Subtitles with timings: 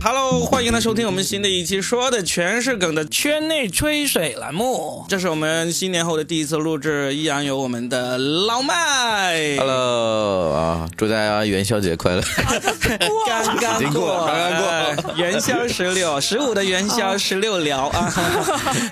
[0.00, 5.04] Hello，欢迎来收听我们新的一期，说的全是梗的圈内吹水栏目。
[5.08, 9.56] 这是我们新年后的第一次录制，依然有我们的老麦。
[9.56, 12.22] Hello 啊，祝大家元宵节快乐！
[13.26, 18.12] 刚刚过刚刚过哎元宵十六，十五的元宵，十六聊啊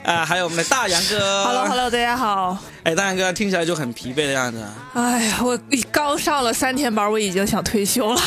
[0.03, 0.25] 啊！
[0.27, 2.59] 还有我们的大杨哥 Hello Hello，大家好。
[2.87, 4.73] 哎，大杨哥听起来就很疲惫的样子啊。
[4.95, 5.59] 哎呀，我
[5.91, 8.23] 刚上了三天班，我已经想退休了。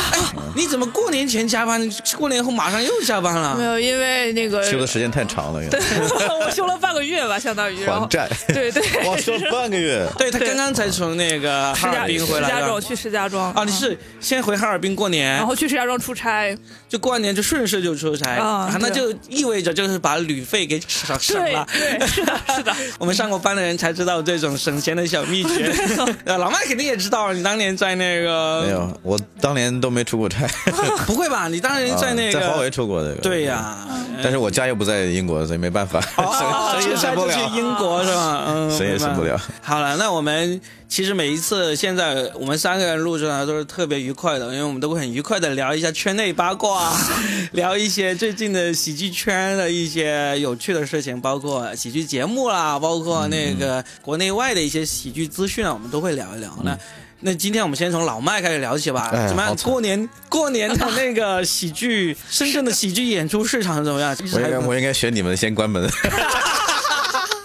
[0.54, 1.80] 你怎么过年前加班，
[2.18, 3.56] 过年后马上又加班了？
[3.56, 5.80] 没有，因为那个休的时间太长了，对
[6.44, 8.28] 我休了半个月吧，相当于然后还债。
[8.48, 10.06] 对对， 我，休半个月。
[10.18, 16.54] 对他刚刚才从那个哈尔滨回来的家庄去石家庄啊，你是先回哈尔滨过年，然后去石家庄出差，
[16.86, 21.66] 就过完年就顺势就出差啊那就意味着就是把旅费给省省对了。
[21.72, 22.76] 对，是的，是的。
[23.00, 25.72] 我们上过班的人才知道这种省钱的小秘诀。
[26.24, 30.46] 呃老麦肯定也知道，你当年在那个没有，我当年都没出过差，
[31.06, 31.48] 不会吧？
[31.48, 33.16] 你当年在那个、啊在华为出过这个。
[33.20, 33.76] 对呀、
[34.22, 37.56] 但是我家又不在英国，所以没办法，哦，也省不出差就去了。
[37.56, 38.44] 英国是吧？
[38.48, 39.40] 嗯，谁也省不了。
[39.62, 40.60] 好了，那我们
[40.90, 46.92] 其实每一次现在我们三个人录制呢都是特别愉快的，因为我们都会很愉快的聊一下圈内八卦，
[47.52, 56.50] 聊一些最近的喜剧圈的一些有趣的事情，包括喜剧节目啦，包括那个国内外的一些喜剧资讯啊，我们都会聊一聊。
[56.64, 56.76] 那
[57.20, 59.54] 那今天我们先从老麦开始聊起吧，哎怎么样？
[59.62, 64.16] 过年过年的那个喜剧， 深圳的喜剧演出市场怎么样？
[64.16, 65.88] 其实我应该我应该选你们先关门。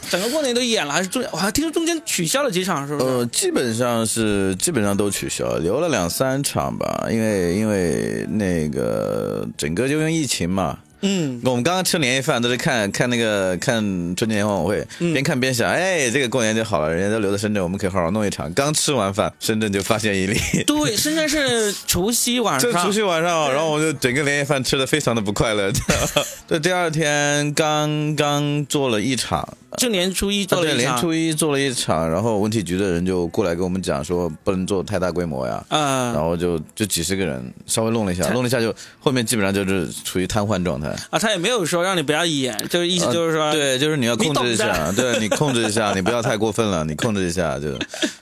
[0.10, 1.24] 整个过年都演了，还是中？
[1.32, 3.06] 我还听说中间取消了几场，是不是？
[3.06, 10.80] 呃，基本上是基本上都取消，留了两三场吧，因为因为那个整个就因为疫情嘛。
[11.06, 13.80] 嗯，我们刚刚吃年夜饭都是看看那个看
[14.16, 18.52] 春节联欢晚会，嗯边看边想，哎，这个过年就好了，人家都留在深圳，我们可以好好弄一场。
[18.54, 25.72] 刚吃完饭，深圳就发现一例，对，深圳是除夕晚这上， 除夕晚上，然后我就整个年夜饭吃的非常的不快乐。
[26.48, 35.64] 这第二天刚刚做了一场，就年初一做了对，一场，年初一做了一场，然后文体局的人就过来跟我们讲说，不能做太大规模呀。
[35.70, 40.95] 然呃后就就几十个人，稍微弄了一下，弄了一下就后面基本上就是处于瘫痪状态。
[41.10, 47.78] 啊，他也没有说让你不要演，就是意思就是说，呃对，就是你要控制一下，对你控制一下， 你不要太过分了，你控制一下就。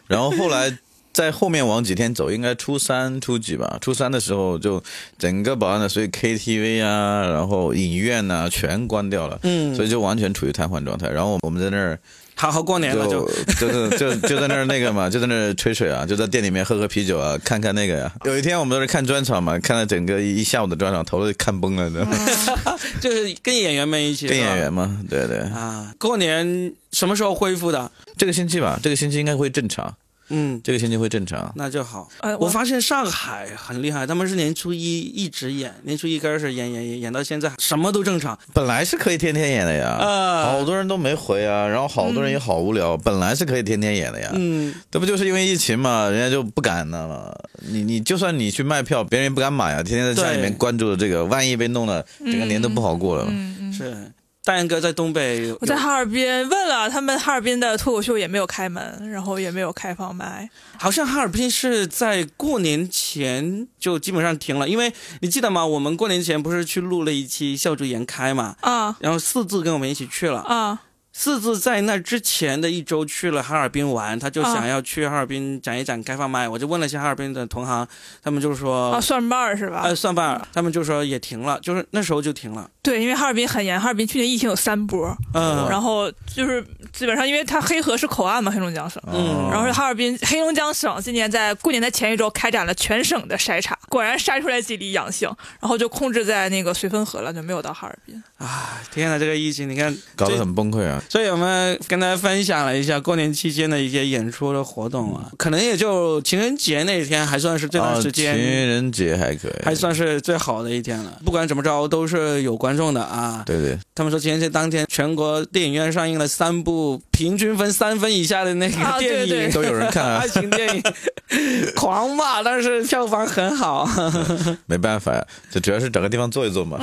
[0.08, 0.78] 然后后来
[1.12, 3.78] 在后面往几天走，应该初三、初几吧。
[3.82, 4.82] 初三的时候就
[5.18, 11.08] 整个保安的，所以 KTV 啊，然后影院呐、全关掉了，嗯所以就完全处于瘫痪状态。
[11.10, 12.00] 然后我们在那儿
[12.36, 13.30] 好好过年了就
[13.60, 13.70] 就。
[13.70, 18.12] 就 是就就在那儿那个嘛，就在那儿吹水啊，就在店里面喝喝啤酒啊，看看那个呀。
[18.26, 22.18] 有一天我们都是看专场嘛，看了整个一一下午的专场，头都看崩了，你知道吗？
[23.00, 25.40] 就是跟演员们一起，跟演员嘛，对对。
[25.40, 25.94] 啊。
[25.98, 27.90] 过年什么时候恢复的？
[28.18, 29.96] 这个星期吧，这个星期应该会正常，
[30.30, 31.52] 嗯，这个星期会正常。
[31.56, 32.10] 那就好。
[32.20, 38.38] 哎我我发现上海很厉害，他们是年初一一直演，年初一开始演演演演到现在，什么都正常。
[38.54, 47.34] 本来是可以天天演的呀，呃好多人都没回啊，然后好多人也好无聊，本来是可以天天演的呀，嗯，这不就是因为疫情嘛，人家就不敢了嘛。
[47.66, 53.26] 你你就算你去卖票，别人也不敢买啊，天天在家里面关注着这个，万一被弄了，整个年都不好过了。
[53.30, 53.74] 嗯嗯。
[53.74, 54.12] 是。
[54.46, 60.50] 大雁哥在东北，我在哈尔滨问了，他们哈尔滨的脱口秀也没有开门，然后也没有开放麦。
[60.78, 65.66] 好像哈尔滨是在过年前就基本上停了，因为你记得吗？
[65.66, 70.42] 我们过年前不是去录了一期笑逐颜开嘛，啊然后四字跟我们一起去了。
[70.42, 70.82] 啊
[71.16, 77.88] 四字在那之前的一周去了哈尔滨玩，他就啊想要去哈尔滨展一展开放麦，我就问了一下哈尔滨的同行，
[78.24, 79.82] 他们就说，啊，算瓣儿是吧？
[79.84, 82.70] 呃，算瓣，他们就说也停了，就是那时候就停了。
[82.82, 89.02] 对，因为哈尔滨很严，哈尔滨去年疫情有三波，嗯，然后就是基本上，因为它黑河是口岸嘛，黑龙江省。
[89.06, 95.30] 嗯然后是哈尔滨黑龙江省今年在过年的前一周开展了全省的筛查，果然筛出来几例阳性，
[95.62, 98.22] 然后就控制在那个绥芬河了，就没有到哈尔滨。
[98.38, 101.02] 啊，天呐，这个疫情，你看，搞得很崩溃啊！
[101.10, 108.36] 所以我们跟大家分享了一下过年期间的一些演出的活动啊，可能也就情人节那天还算是这段时啊间。
[108.36, 113.44] 情人节还可以，还算是最好的一天了，不管怎么着都是有观众的啊。
[113.46, 120.84] 对对，他们说情人节当天，全国电影院上映了三部平均分三分以下的那个啊电影，对对都有人看啊爱情电影，
[121.76, 123.88] 狂骂，但是票房很好。
[124.66, 126.80] 没办法呀，这主要是找个地方坐一坐嘛。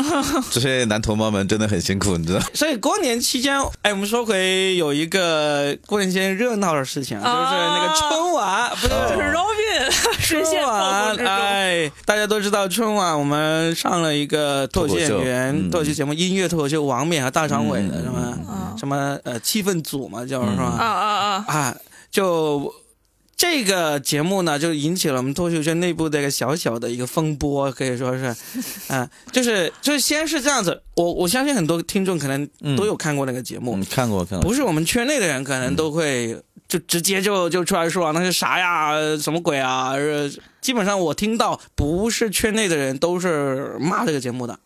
[0.50, 2.40] 这些男同胞们真的很辛苦，你知道。
[2.54, 8.92] 所以过年期间，哎，我们说回有一个过年期间热闹的事情啊，就是那个春晚，不是。
[8.92, 11.16] 哦 就是 Robin 春晚。
[11.16, 20.64] 哎，大家都知道春晚，我们上了一个脱口秀演员脱口秀节目，音乐脱口秀王冕和大张伟的嗯什么啊什么呃气氛组嘛，叫是吧？
[20.64, 21.44] 啊啊啊！
[21.46, 21.76] 啊，
[22.10, 22.74] 就
[23.40, 28.36] 这个节目呢，就引起了我们脱口秀圈内部的一个小小的一个风波，可以说是，
[28.88, 32.46] 嗯、 就是就是先是这样子，我我相信很多听众可能
[32.76, 36.38] 都有看过那个节目，嗯，看过看过，不是我们圈内的人可能都会
[36.68, 39.92] 就直接就就出来说啊，那是啥呀，什么鬼啊？
[39.92, 44.60] 呃基本上我听到不是圈内的人都是骂这个节目的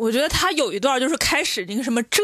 [0.00, 2.22] 我觉得他有一段就是开始那个什么这，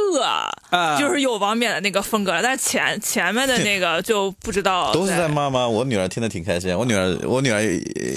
[0.70, 5.66] 啊，就是有王冕的那个风格了，但是前前面的那个就不知道 都是在骂吗？
[5.66, 7.60] 我女儿听得挺开心，我女儿我女儿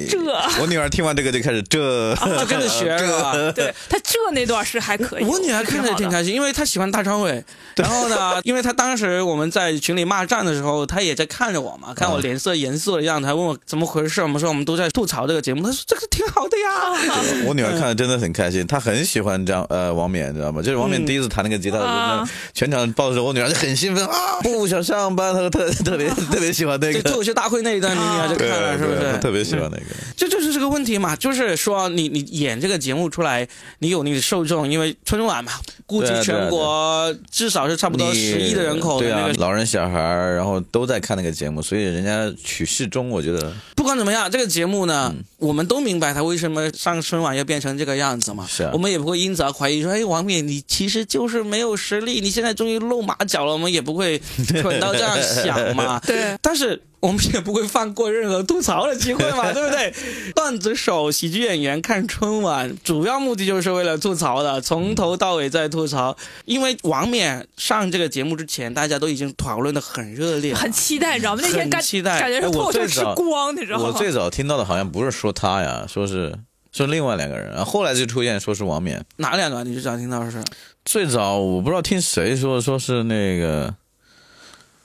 [0.10, 0.20] 这。
[0.62, 3.34] 我女儿听完这个就开始这，就跟着学 是吧？
[3.52, 6.10] 对他这那段是还可以， 我女儿看着挺。
[6.10, 7.44] 开心，因为她喜欢大张伟。
[7.76, 14.24] 然后呢，因为她当时我们在群里骂战的时候，她也在看着我嘛，看我脸色严肃的样子，还问我怎么回事。
[14.24, 17.44] 我们说我们都在吐槽这个节目，她说这个挺好的呀。
[17.46, 20.62] 我女儿看的真的很开心，她很喜欢张呃王冕，你知道吗？
[20.62, 29.18] 就是王冕第一次弹那个吉他的时候，啊全场抱着我女儿就很兴奋啊， 不想上班，她说特特别 特别喜欢那个，这脱口秀大会那一段，你女儿就看对了，是不是？
[29.20, 29.86] 特别喜欢那个。
[30.16, 33.48] 这就是这个问题嘛，就是说你你演这个节目出来，
[33.80, 35.54] 你有你的受众，因为春晚嘛，
[35.86, 48.46] 估计全国至少是差不多你十亿的人口的对啊那个，老人小孩，然后都在看那个节目，所以人家取适中，我觉得不管怎么样，这个节目呢，嗯我们都明白他为什么上春晚要变成这个样子嘛。
[48.48, 56.00] 是啊我们也不会因此而怀疑说，哎，王冕你其实就是没有实力，你现在终于露马脚了，我们也不会 蠢到这样想嘛。
[56.06, 59.94] 对，但是我们也不会放过任何吐槽的机会嘛，对不对？
[60.36, 66.18] 段子手、喜剧演员看春晚，主要目的就是为了吐槽的，从头到尾在吐槽。
[66.46, 71.42] 因为王冕上这个节目之前，大家都已经讨论的很热烈，很期待，你知道吗？
[71.44, 73.86] 那天感很期待感觉是哎我脱口秀吃最早光，你知道吗？
[73.86, 76.34] 我最早听到的好像不是说他呀，说是
[76.72, 79.04] 说另外两个人，然后后来就出现说是王冕。
[79.18, 79.64] 哪两个？
[79.64, 80.44] 你最早听到的是？
[80.86, 83.74] 最早我不知道听谁说，说是那个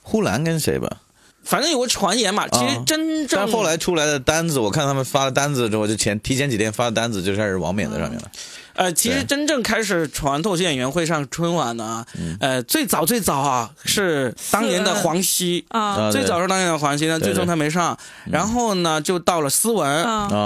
[0.01, 1.01] 呼兰跟谁吧，
[1.43, 8.29] 反正有个传言嘛，其实真正但后来出来的单子，我看他们发了单子之后，就前提前几天发的单子就开始王冕在上面了。
[8.75, 12.37] 呃，其实真正开始传脱口秀演员会上春晚呢，嗯。
[12.39, 15.65] 呃，最早最早啊是当年的黄西。
[15.69, 15.79] 啊。
[15.79, 20.03] 啊最早是当年的黄西但，最终他没上，然后呢就到了斯文，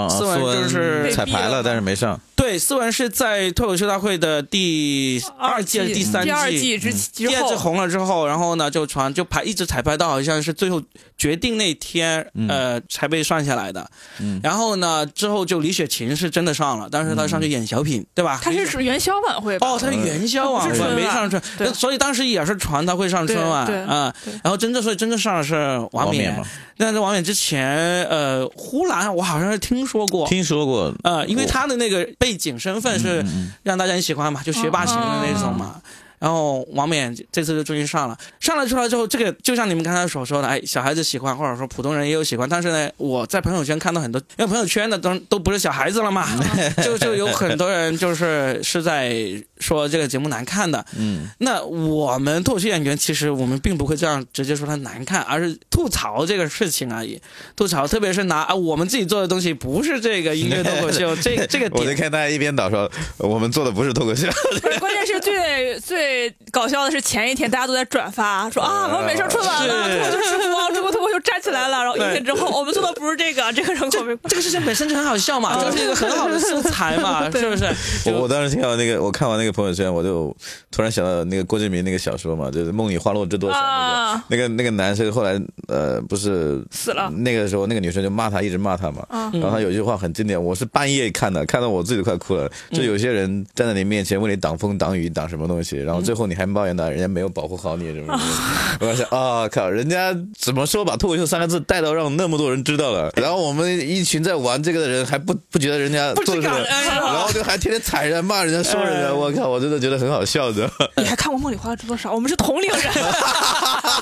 [0.08, 2.18] 斯文就是彩排了，但是没上。
[2.36, 10.80] 对，斯文是在脱口秀大会的第二季还是第三第二季之第二季红了之后，然后呢就传就排一直彩排到好像是最后
[11.18, 13.90] 决定那天，呃才被算下来的。
[14.20, 14.40] 嗯。
[14.42, 18.38] 然后呢之后就李雪琴是真的上了，但是她上去演小品，对吧？
[18.42, 19.66] 他是属于元宵晚会吧？
[19.66, 21.42] 哦，他是元宵晚会没上春，
[21.74, 24.32] 所以当时也是传他会上春晚啊对。
[24.42, 25.54] 然后真正所以真正上的是
[25.92, 26.34] 王冕
[26.76, 35.80] 但在王冕之前，呃，呼兰我好像是听说过，听说过，呃，因为他的那个背景身份是嗯让大家很喜欢嘛，就学霸型的那种嘛。
[36.20, 46.28] 然后王冕这次就终于上了，上了出来之后，这个就像你们刚才所说的，哎，小孩子喜欢，或者说普通人也有喜欢，但是呢，我在朋友圈看到很多，因为朋友圈的都都不是小孩子了嘛，
[46.84, 49.10] 就就有很多人就是是在
[49.60, 50.84] 说这个节目难看的。
[50.98, 57.20] 嗯，那我们脱口秀演员其实我们并不会这样直接说它难看，而是吐槽这个事情而已。
[57.54, 62.00] 吐槽，特别是拿啊我们自己做的东西不是这个音乐脱口秀， 这这个我就。
[62.00, 71.82] 看大家一边倒说我们做的不是脱口秀，不是，关键是最最搞笑的是前一天大家都在转发，说啊，王冕上春晚了，是脱口秀之父啊，中国脱口秀站起来了。
[71.84, 77.66] 然后一天之后，我们做的不是这个， 这个人口没这个事情本身就很好笑嘛，就是一个很好的素材嘛， 是不是？
[78.06, 80.34] 我我当时听到那个，我看完那个朋友圈，我就
[80.70, 89.04] 突然想到那个郭敬明那个小说嘛，就是《梦里花落知多少》啊那个那个那个男生后来呃不是死了那个时候那个女生就骂他，一直骂他嘛。
[89.08, 92.50] 啊然后他有一句话很经典，我是半夜看的，看到我自己都快哭了。
[92.72, 98.86] 就有些人站在你面前为你挡风挡雨挡什么东西，然后最后你还抱怨他，人家没有保护好你什么什么的。
[98.90, 110.70] 我想啊靠，人家怎么说把脱口秀三个字带到让那么多人知道了，然后我们一群在玩这个的人还不不觉得人家做感恩然后就还天天踩人家骂人家说人家，哎我靠，我真的觉得很好笑的。
[110.96, 112.10] 你还看过《梦里花落知多少》？
[112.14, 112.78] 我们是同龄人，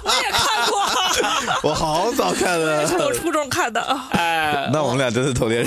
[0.04, 0.80] 我也看过，
[1.70, 3.80] 我好早看的是我，初中看的。
[3.80, 5.66] 啊哎，那我们俩真是同龄人。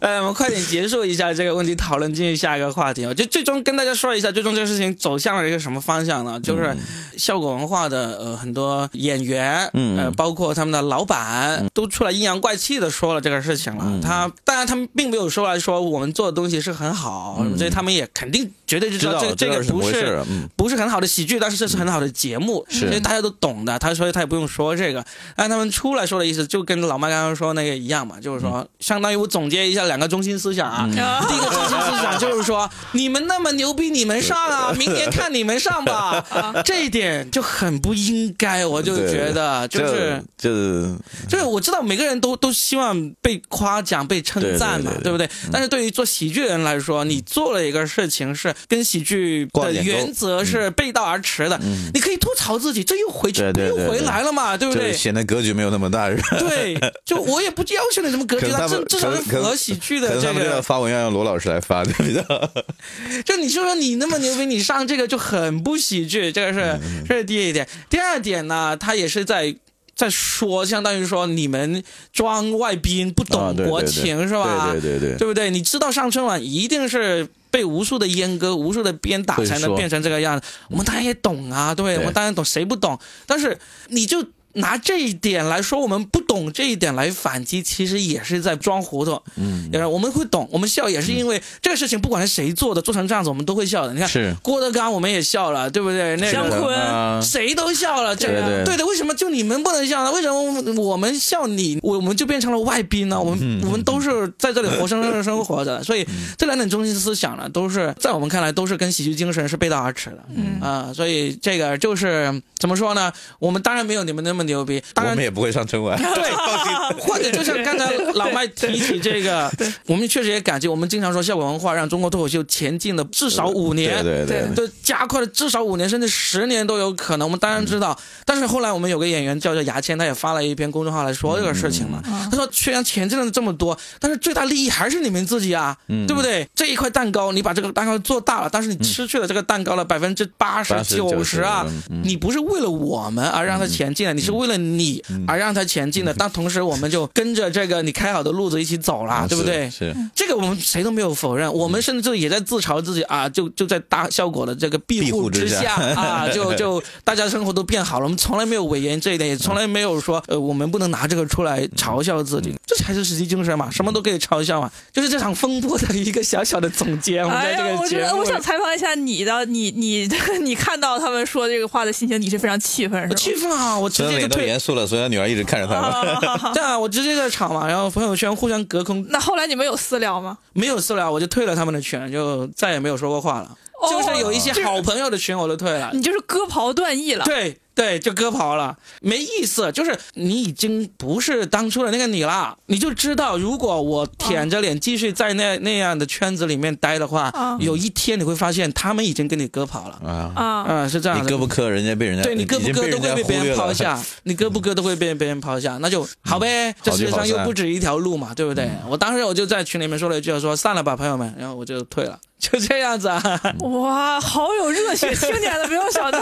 [0.00, 3.12] 哎，我们快点结束一下这个问题讨论，进入下一个话题啊。
[3.14, 6.38] 就最终跟大家说一下，最终这个事情走向了一个什么方向呢？
[6.40, 6.76] 就是
[7.16, 14.00] 效果文化的呃很多演员，嗯呃，包括他们的老板，都出来阴阳怪气的说了这个事情了。
[14.02, 20.22] 他当然他们并没有说来说我们做的东西是很好，所以他们也肯定绝对就知知道道这个这个不是
[20.54, 23.76] 不是很好的喜剧，但是这是很好的节目，是所以大家都懂的。
[23.80, 30.88] 他所以他也不用说这个，但他们出来说的意思就跟老麦刚刚说那个一样嘛，就是说，相当于我总结一下两个中心思想啊。
[31.00, 36.24] 啊第一个中心思想就是说，你们那么牛逼，你们上啊， 明年看你们上吧。
[36.64, 40.22] 这一点就很不应该，我就觉得就是。
[40.38, 40.94] 就是
[41.28, 45.28] 就是我知道每个人都都希望被夸奖、被称赞嘛，对不对？
[45.50, 51.58] 但是对于做喜剧的人来说，你做了一个事情是跟喜剧的原则是背道而驰的，
[51.92, 54.92] 你可以吐槽自己，这又回去，又回来了嘛，对不这对？
[54.92, 56.38] 显得格局没有那么大，是吧？
[56.38, 60.60] 对，就我也不要求你什么格局，可能他们它至至少是符合喜剧的这个。
[60.62, 63.22] 发文要让罗老师来发，对不对？
[63.24, 67.66] 就你说说你那么牛逼，你上这个就很不喜剧，这个是嗯这是第一点。
[67.88, 69.54] 第二点呢，他也是在。
[70.00, 74.70] 在说，相当于说你们装外宾不啊懂国情是吧？
[74.72, 75.50] 对对对对对不对？
[75.50, 80.46] 你知道上春晚一定是被无数的阉割、无数的鞭打才能变成这个样子。
[80.70, 81.96] 我们当然也懂啊，对？
[81.96, 82.98] 对我们当然懂，谁不懂？
[83.26, 89.20] 但是你就拿这一点来说，我们不懂这一点来反击，其实也是在装糊涂。
[89.36, 93.92] 嗯，我们会懂，我们笑也是因为这个事情，不管是谁做的，做成这样子，我们都会笑的。
[93.92, 96.16] 你看是郭德纲，我们也笑了，对不对？
[96.16, 96.32] 那个。
[96.32, 100.10] 姜昆啊谁都笑了，这个对的，为什么就你们不能笑呢？
[100.12, 103.20] 为什么我们笑你，我我们就变成了外宾呢？
[103.20, 106.06] 我们我们都是在这里活生生的生活着， 所以
[106.38, 110.18] 这两点中心思想呢，都是在我们看来都是跟喜剧精神是背道而驰的。
[110.34, 113.12] 嗯啊，所以这个就是怎么说呢？
[113.38, 115.96] 我们当然没有你们那么牛逼，当然我们也不会上春晚。
[116.00, 116.30] 对，
[117.00, 119.50] 或者就像刚才老麦提起这个，
[119.86, 127.26] 我们确实也感激，我们经常说效果文化让中国脱口秀前进了至少五年，对对对，都加快了至少五年甚至十年都有可能。
[127.26, 132.02] 我们当然知道，但是后来我们有个演员叫做牙签，他也发了一篇公众号来说这个事情嘛。
[132.30, 136.48] 他说虽然前进了这么多，但是最大利益还是你们自己啊，对不对？
[136.54, 146.14] 这一块蛋糕你把这个蛋糕做大了，但是你失去了这个蛋糕的百分之八十80九十啊嗯，你不是为了我们而让它前进的，你是为了你而让他前进的。
[146.14, 149.70] 但同时我们就跟着这个你开好的路子一起走了，对不对？
[149.70, 155.74] 是，这个我们谁都没有否认，我们甚至也在自嘲自己啊，就就在大效果的这个庇庇护之护之下。
[155.74, 167.20] 啊， 就就大家生活都变好了，我们从来没有伪言这一点，也从来没有说呃我们不能拿这个出来嘲笑自己，这才是实际精神嘛，什么都可以嘲笑嘛，就是这场风波的一个小小的总结。
[167.20, 168.08] 我们在这哎呀，我觉个节目里。
[168.10, 170.08] 得我想采访一下你的，你 你
[170.42, 176.50] 你看到他们说这个话的心情，你是非常气愤我是气愤啊，我直真的脸都严肃了，所以他女儿一直看着他？
[176.54, 180.38] 对啊，我直接在场嘛，然后朋友圈互相隔空，那后来你们有私聊吗？
[180.52, 183.56] 没有私聊，我就退了他们的群，就再也没有说过话了。
[183.90, 187.24] 就是有一些哦好朋友的群我都退了，你就是割袍断义了。
[187.24, 189.70] 对对，就割袍了，没意思。
[189.72, 200.00] 就是你已经不是当初的那个你了，你就知道，如果我舔着脸继续在那那样的圈子里面待的话，啊有一天你会发现他们已经跟你割袍了。
[200.04, 201.24] 啊，啊，嗯，是这样的。
[201.24, 206.74] 你割不割，人家被人家对你割不割都会被别人抛下，你割不割都会被别人抛下，那就好呗。
[206.82, 208.68] 这世界上又不止一条路嘛，对不对？
[208.88, 213.22] 我当时我就在群里面说了一句，说散了吧，朋友们，然后我就退了， 就这样子啊。
[213.60, 216.18] 哇，好有热血青年的，没有想到，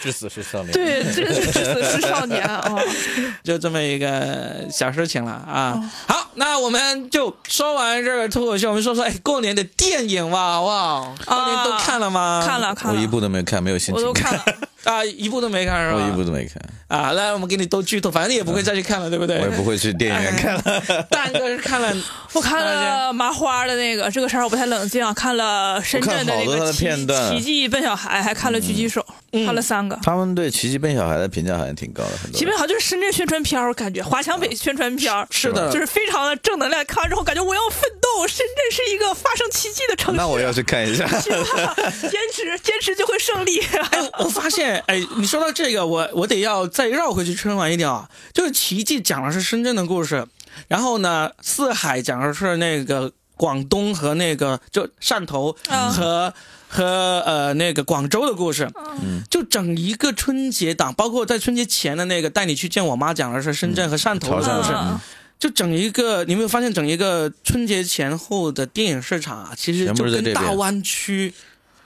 [0.00, 0.72] 至死是少年。
[0.76, 2.62] 对，真是至死是少年啊！
[3.42, 5.72] 就这么一个小事情了啊。
[5.74, 11.14] 哦好，那我们就说完这个脱口秀，我们说说哎过年的电影吧，好不好？
[11.24, 12.44] 过年都看了吗？
[12.46, 14.44] 看了看了，我一部都没看，没有心情我都看了。
[14.86, 16.00] 啊，一部都没看是吧？
[16.02, 19.38] 我一部都没看，啊，来我们给你都剧透，反正你也不会再去看了，对不对？
[19.40, 20.82] 我也不会去电影院看了。
[21.10, 21.92] 蛋哥是看了，
[22.32, 25.12] 我看了麻花的那个，这个事儿我不太冷静啊。
[25.12, 29.98] 看了深圳的那个奇片段奇迹笨小孩，还看了狙击手，嗯看了三个。
[30.02, 32.32] 他们对《奇迹笨小孩》的评价好像挺高的，很多人。
[32.32, 36.84] 奇迹笨小孩就是深圳宣传片，我感觉华强北宣传片儿是的，就是非常的正能量。
[36.84, 40.18] 看完之后感觉我要奋斗，深圳是一个发生奇迹的城市。
[40.18, 41.06] 那我要去看一下。
[41.20, 43.60] 坚持坚持就会胜利。
[43.92, 48.08] 哎，我发现，哎，你说到这个，我我得要再绕回去春晚一点啊。
[48.32, 50.26] 就是《奇迹》讲的是深圳的故事，
[50.68, 56.34] 然后呢，《四海》讲的是那个广东和那个就汕头嗯和、
[56.68, 58.68] 和呃那个广州的故事。
[59.02, 64.72] 嗯，就整一个春节档，包括在春节前的那个带你去见我妈，讲的是深圳和汕头的故事。
[64.74, 64.98] 嗯
[65.38, 71.32] 就整一个，你有没有发现整一个春节前后的电影市场啊，其实就跟大湾区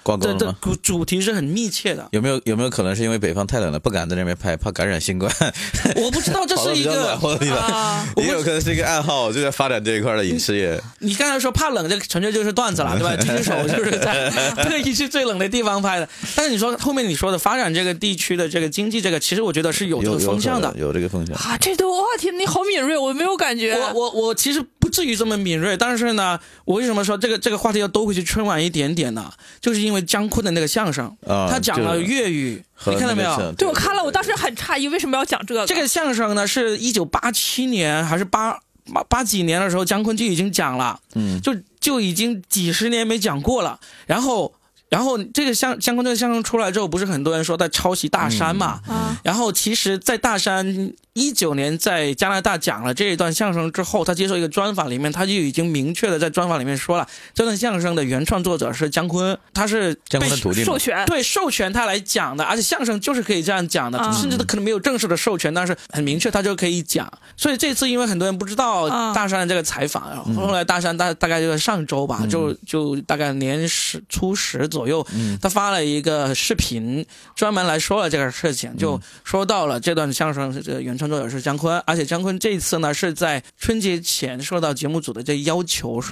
[0.02, 0.56] 挂钩了吗？
[0.60, 2.08] 主主题是很密切的。
[2.12, 5.30] 有没有有没有可能是因为北方太冷了，不敢在那边拍，怕感染新冠？
[5.96, 10.80] 我不知道这是一个暖和的地方，啊， 也有可能是一个暗号，就在发展这一块的影视业。
[11.00, 13.14] 你刚才说怕冷，这个纯粹就是段子了，对吧？
[13.22, 14.30] 狙击手就是在
[14.64, 16.08] 特意去最冷的地方拍的。
[16.34, 20.74] 但是你说后面你说的发展这个地区的这个经济，这个其实我觉得是有这个有有风向的可。
[20.74, 21.36] 能有这个风向。
[21.36, 23.74] 啊，这都哇天，你好敏锐，我没有感觉。
[23.74, 25.76] 我我我其实不至于这么敏锐。
[25.76, 29.32] 但是呢，我为什么说这个这个话题要兜回去春晚一点点呢？
[29.60, 33.52] 就是因为姜昆的那个相声，啊他讲了粤语，你看到没有？
[33.52, 35.66] 对我看了，我当时很诧异，为什么要讲这个？
[35.66, 38.58] 这个相声呢，是一九八七年还是八
[38.92, 43.78] 八八几年的时候，姜昆就已经讲了，嗯就就已经几十年没讲过了。
[44.06, 44.52] 然后，
[44.90, 48.80] 然后这个相相关这个相声出来之后，不是很多人说在抄袭大山嘛？
[48.88, 67.08] 啊，然后其实，在大山一九年在加拿大讲了这一段相声之后，他接受一个专访里面，他就已经明确的在专访里面说了，这段相声的原创作者是姜昆，他是被姜昆的徒弟授权，对，授权他来讲的，而且相声就是可以这样讲的，啊甚至他可能没有正式的授权，但是很明确他就可以讲。
[67.36, 75.06] 所以这次因为很多人不知道啊大山的这个采访，然后后来大山大大概就在上周吧，就就大概年十初十左右，
[75.40, 86.10] 他发了一个视频，专门来说了这个事情，就说到了这段相声这个原创作者是姜昆，而且姜昆这次呢是在春节前受到节目组的这要求，是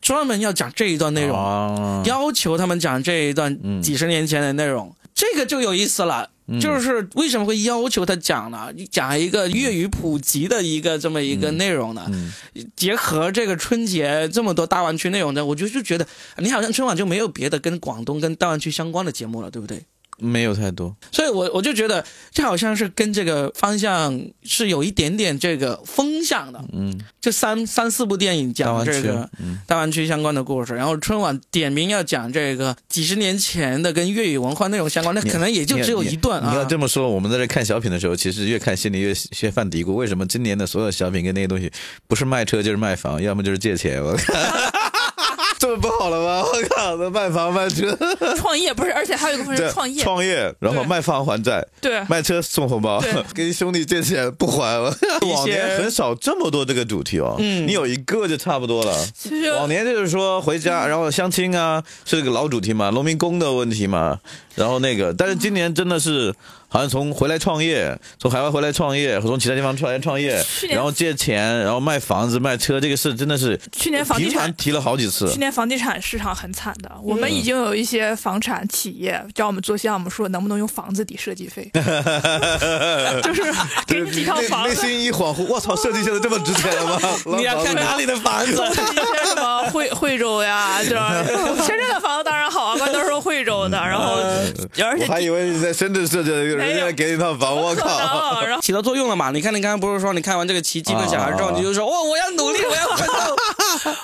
[0.00, 1.36] 专门要讲这一段内容。
[1.36, 3.82] 哦，要求他们讲这一段嗯。
[3.82, 6.28] 几十年前的内容，这个就有意思了。
[6.60, 8.68] 就是为什么会要求他讲呢？
[8.90, 12.06] 讲一个粤语普及的一个这么一个内容呢？
[12.08, 12.32] 嗯
[12.74, 16.06] 结合这个春节这么多大湾区内容呢，我就就觉得
[16.38, 19.82] 你好像春晚就没有别的跟广东跟大湾区相关的节目了，对不对？
[20.18, 26.62] 没有太多，所以我我就觉得这好像是跟这个方向是有一点点这个风向的。
[26.72, 36.66] 嗯，这三三四部电影讲这个，嗯大湾区相关的故事，然后春晚点名要讲这个几十年前的跟粤语文化内容相关，那可能也就只有一段啊你要啊。
[36.68, 41.70] 这么说，我们在这看小品的时候，其实越看心里越越犯嘀咕：为什么今年的所有小品跟那些东西，
[42.06, 44.02] 不是卖车就是卖房，要么就是借钱？
[44.02, 44.34] 我靠，
[45.58, 46.42] 这么不好了吗？
[46.46, 47.96] 我靠，那卖房卖车，
[48.38, 54.78] 创业不是，而且还有一个部分对是创业，创业，然后卖房还债，对卖车送红包对， 给兄弟借钱不还。
[54.78, 54.94] 了
[55.28, 58.94] 往年很少这么多这个主题哦，嗯你有一个就差不多了。
[59.14, 64.18] 其实往年就是说回家，然后相亲啊，是个老主题嘛，农民工的问题嘛，
[64.54, 66.32] 然后那个，但是今年真的是
[66.68, 75.38] 好像从回来创业，从海外回来创业，从其他地方出来创业然后借钱，然后卖房子卖车，这个事真的是去年房地产提了好几次去。
[75.38, 81.70] 年房地产市场很惨的，我们已经有一些房产企业找我们做项目，说能不能用房子抵设计费，
[83.22, 83.42] 就是
[83.86, 87.00] 给你几套房子，内心一恍惚，我操，设计现在这么值钱了吗？
[87.38, 88.52] 你要看哪里的房子？
[88.52, 90.96] 一些什么惠 惠州呀，就是
[91.64, 94.16] 深圳的房子当然好啊，关都是惠州的，然后
[94.82, 98.42] 而且我还以为你在深圳设计的，人家给你套房，我靠！
[98.44, 99.30] 然后起到作用了嘛？
[99.30, 103.36] 你看，你刚刚不是说你看完这个《奇迹笨小孩》之后，啊你就说哦，我要努力，我要奋斗。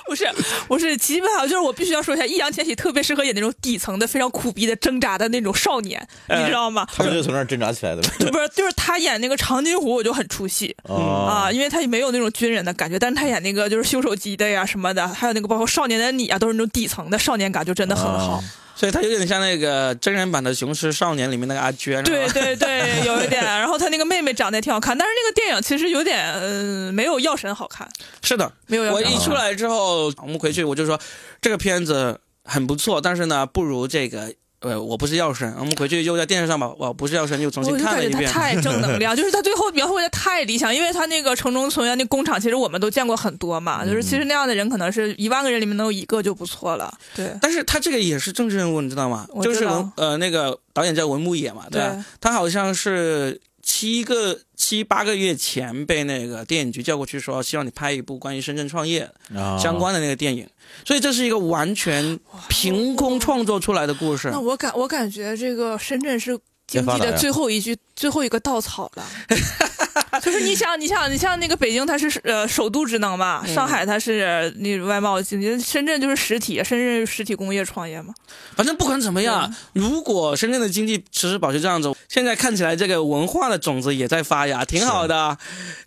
[0.07, 0.27] 不 是
[0.69, 6.87] 不是，基本上就是我必须要说一下，易烊千玺特别适合演那种底层的、非常苦逼的、挣扎的那种少年，你知道吗？
[6.95, 8.03] 他们就从那儿挣扎起来的。
[8.19, 10.75] 就 不是，就是他演那个长津湖，我就很出戏。
[10.89, 18.43] 哦啊，因为他没有那种军人的感觉，但是他演那个就是修手机的呀什么的，还有那个包括少年的你啊，都是那种底层的少年感，就真的很好。
[18.75, 22.03] 所以他有点像那个真人版的《雄狮少年》里面那个阿娟。
[22.05, 23.43] 对对对， 有一点。
[23.45, 27.89] 然后他那个妹妹长得也挺好看，但是那个电影其实有点，嗯、没有《药神》好看，
[28.23, 28.53] 是的。
[28.67, 29.03] 没有药神。
[29.03, 31.01] 我一出来之后，我们回去我就说
[31.41, 34.35] 这个片子很不错，但是呢，不如这个。
[34.65, 38.31] 呃，我不是药神，我们回去又在电视上吧我不是药神又重新看了一遍。
[38.31, 46.93] 太正能量， 就是他最后描绘的太理想，因为他那个城中村啊，那工厂其实我们都见过很多嘛，就是其实那样的人可能是一万个人里面能有一个就不错了。
[47.15, 49.27] 对，但是他这个也是政治人物，你知道吗？
[49.35, 51.91] 道就是文呃那个导演叫文牧野嘛，对吧？
[51.93, 60.47] 对他好像是七个七八个月前被那个电影局叫过去说，希望你拍一部关于深圳创业啊相关的那个电影，
[60.85, 64.39] 所以这是一个完全凭空创作出来的故事那。
[64.39, 69.05] 我感我感觉这个深圳是经济的最后一句最后一个稻草了。
[70.23, 78.15] 就是你想，你想，你像那个北京，它是呃首都职能嘛，上海它是那外贸经济，深圳就是实体，深圳实体工业创业嘛。
[78.55, 85.37] 反正不管怎么样，如果深圳的经济持续保持这样子，现在看起来这个文化的种子也在发芽，挺好的，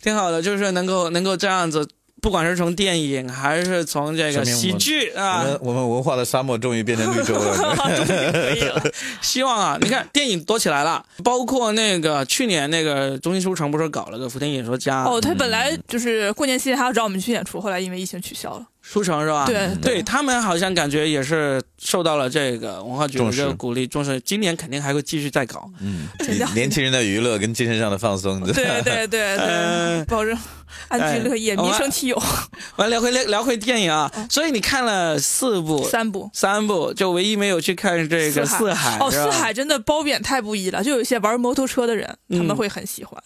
[0.02, 1.88] 挺好的，就是能够能够这样子。
[2.20, 7.56] 不管是从电影还是从这个喜剧啊我们我们文化的沙漠终于变成绿洲了。
[8.32, 8.82] 可以了，
[9.20, 18.66] 希望啊，你看电影多起来了，包括那个去年那个中心书城不是搞了个福田演说家哦，他本来就是过年期间还要找我们去演出，后来因为疫情取消了。
[18.80, 19.44] 书城是吧？
[19.44, 25.68] 对对他们好像感觉也是受到了这个文化局的这个鼓励重视，今年肯定还会继续再搞。
[25.82, 26.06] 嗯，
[26.54, 30.34] 年轻人的娱乐跟精神上的放松，对对对对，呃 保证
[30.88, 32.22] 安居乐业，哎民生其友。
[32.76, 36.30] 完聊回聊聊回电影啊，所以你看了四部三部。
[36.32, 43.22] 三部，就唯一没有去看这个四海哦，四海真的褒贬太不一了，就有一些玩摩托车的人，他们嗯会很喜欢。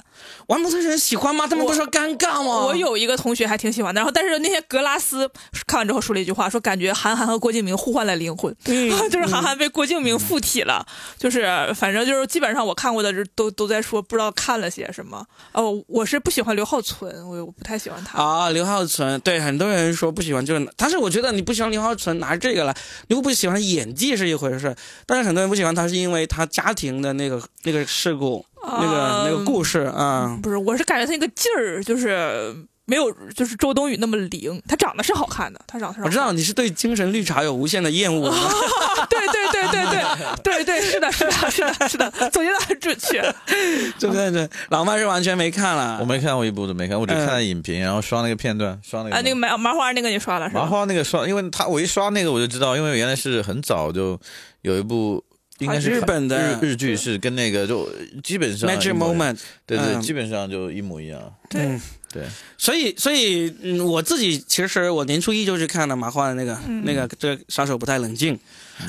[0.47, 1.47] 玩摩托车人喜欢吗？
[1.47, 2.67] 他们不说尴尬吗？
[2.67, 5.29] 我有一个同学还挺喜欢的，然后但是那些格拉斯
[5.67, 10.85] 看完之后说了一句话，说感觉韩寒和郭敬明互换了灵魂， 嗯就是韩寒被郭敬明附体了，
[11.19, 11.43] 就是
[11.75, 15.25] 反正就是基本上我看过的都都在说不知道看了些什么。
[15.53, 18.19] 哦，我是不喜欢刘浩存，我我不太喜欢他。
[18.23, 22.77] 啊，刘浩存，对很多人说不喜欢就是，但是我觉得你不喜欢刘浩存，拿这个来，
[23.09, 24.75] 你不喜欢演技是一回事，
[25.07, 30.39] 但是很多人不喜欢他是因为他家庭的那个那个事故，那个那个故事啊。
[30.43, 32.55] 不是，我是感觉他那个劲儿就是
[32.93, 34.61] 没有，就是周冬雨那么灵。
[34.69, 36.07] 她长得是好看的，她长得是好看的。
[36.07, 38.29] 我知道你是对精神绿茶有无限的厌恶，
[39.09, 39.83] 对对对对
[40.45, 43.23] 对对对，是的，是的，是的，是的，总结的很准确。
[43.99, 44.31] 对对？
[44.31, 45.97] 对，老麦是完全没看了。
[46.01, 50.61] 我没看过一部都没看，我只看了影评，然后刷那个片段，刷那个啊，那个麻麻花那个你刷了是吧？
[50.61, 54.21] 麻花那个刷，因为他我一刷那个我就知道，因为原来是很早就
[54.61, 55.25] 有一部。
[55.59, 57.89] 应该是日本的日日剧是跟那个就
[58.25, 61.21] 基本上 Magic Moment，对对，嗯基本上就一模一样。
[61.51, 61.81] 嗯，
[62.13, 62.23] 对，
[62.59, 66.83] 所以所以嗯，我自己其实我年初一就去看了麻花的那个、嗯。
[66.85, 68.39] 那个这个杀手不太冷静，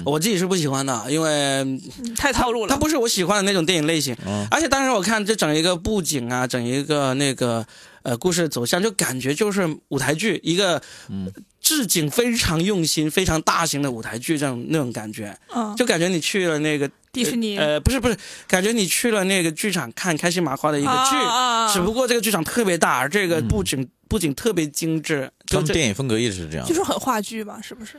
[0.03, 1.81] 我自己是不喜欢的，因为嗯
[2.17, 2.69] 太套路了。
[2.69, 4.15] 它不是我喜欢的那种电影类型。
[4.25, 7.65] 嗯而且当时我看这整一个布景啊，整一个那个
[8.01, 11.31] 呃故事走向，就感觉就是舞台剧，一个嗯
[11.63, 18.15] 置景非常用心、非常大型的舞台剧这种那种感觉，嗯，就感觉你去了那个迪士尼呃不是不是，
[18.47, 25.73] 感觉你去了那个剧场看开心麻花的一个剧，啊只不过这个剧场特别大，而这个布景、布景特别精致，他们就。
[25.73, 26.75] 电影风格一直是这样就。
[26.75, 27.93] 是很话剧吧，是不是？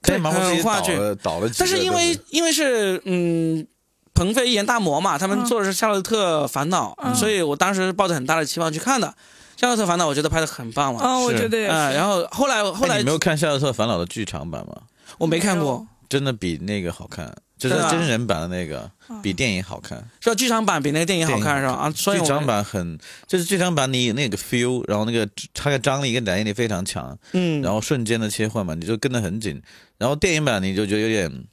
[0.00, 3.66] 对，麻花自己很话剧导了几，但是因为因为是嗯。
[4.14, 9.06] 鹏飞、严大魔嘛，他们嗯做的是《夏洛特烦恼》嗯所以我当时抱着很大的期望去看的。
[9.58, 11.96] 《夏洛特烦恼》我觉得拍的很棒嘛，啊，我觉得也嗯，是。
[11.98, 14.82] 然后后来后来哎你没有看《夏洛特烦恼》的剧场版吗？
[15.18, 17.26] 我没看过，真的比那个好看，
[17.58, 19.98] 就是真的啊真人版的那个嗯比电影好看。
[20.20, 20.34] 是吧？
[20.36, 21.72] 剧场版比那个电影好看是吧？
[21.72, 29.60] 啊，所以剧场版很，就是剧场版你有那个 feel，然后那个它的张力跟展现力非常强，嗯，然后瞬间的切换嘛，你就跟得很紧。
[29.96, 31.44] 然后电影版你就觉得有点，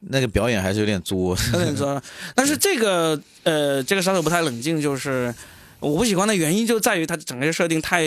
[0.00, 1.34] 那个表演还是有点作。
[1.54, 2.02] 有点作。
[2.34, 5.34] 但是这个呃，这个杀手不太冷静，就是
[5.82, 8.04] 我不喜欢的原因就在于它整个设定太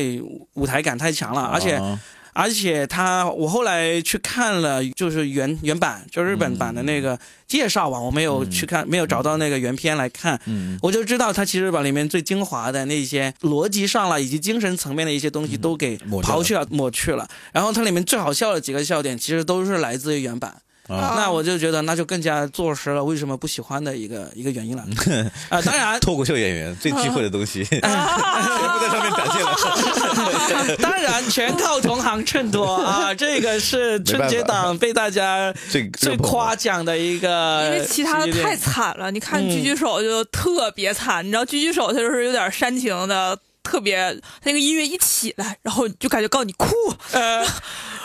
[0.53, 1.99] 舞台感太强了，而且啊
[2.33, 10.37] 而且它我后来去看了，就是原原版，就日本版的那个介绍吧，我没有去看，没有找到那个原片来看。
[10.43, 17.25] 嗯，我就知道，它其实把里面最精华的那些逻辑上了，以及精神层面的一些东西都给刨去了、抹去了。
[17.53, 20.57] 然后它里面最好笑的几个笑点，其实都是来自于原版。
[20.87, 24.83] 啊，那我就觉得，那就更加坐实了为什么不喜欢的一个 一个原因了。
[25.49, 30.75] 啊、当然， 脱口秀演员最忌讳的东西，全部在上面展现了。
[30.77, 33.13] 当然，全靠同行衬托啊！
[33.13, 39.55] 这个是春节档被大家最最夸奖的一个因为其他的太惨了，你看嗯。
[39.55, 43.97] 狙击手就特别惨，你知道狙击手他就是有点煽情的，特别
[44.41, 46.67] 他那个音乐一起来，然后就感觉告诉你酷，
[47.11, 47.45] 呃，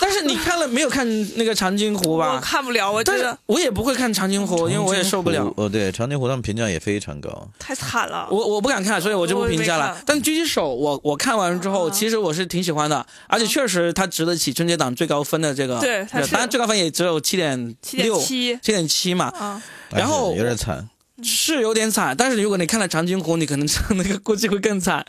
[0.00, 2.40] 但是你看了没有看那个长津湖我吧？
[2.42, 5.52] 看不了，我觉但是得我也不会看长津湖，因为我也受不了。
[5.56, 7.46] 哦，对，长津湖他们评价也非常高。
[7.58, 8.26] 太惨了。
[8.30, 9.76] 我我不敢看，所以我就不评价。
[9.76, 15.78] 了但狙击手我我看完之后，啊其实我是挺喜欢的，而且确实它值得起春节档最高分的这个。
[15.80, 20.88] 对当然最高分也只有七点七点六、七七点七嘛，啊，然后有点惨，
[21.22, 22.16] 是有点惨。
[22.16, 25.04] 但是如果你看了长津湖，你可能那个估计会更惨。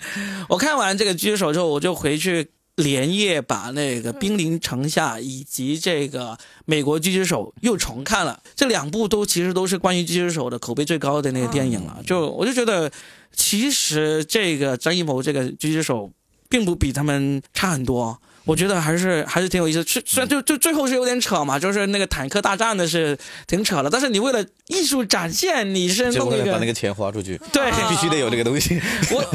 [0.50, 6.30] 我看完这个狙击手之后，我就回去连夜把那个《兵临城下》以及这个
[6.66, 8.42] 《美国狙击手》又重看了。
[8.56, 12.00] 这两部都其实都是关于狙击手的口碑最高的那个电影了。
[12.06, 12.92] 就我就觉得，
[13.34, 16.12] 其实这个张艺谋这个狙击手
[16.50, 18.20] 并不比他们差很多。
[18.46, 27.72] 我觉得还是还是挺有意思，虽虽然就就最后是有点扯嘛，就是那个坦克大战的是挺扯的，但是你为了艺术展现，你是就弄一个把那个钱花出去，对。
[27.90, 28.80] 必须得有这个东西。
[29.12, 29.26] 我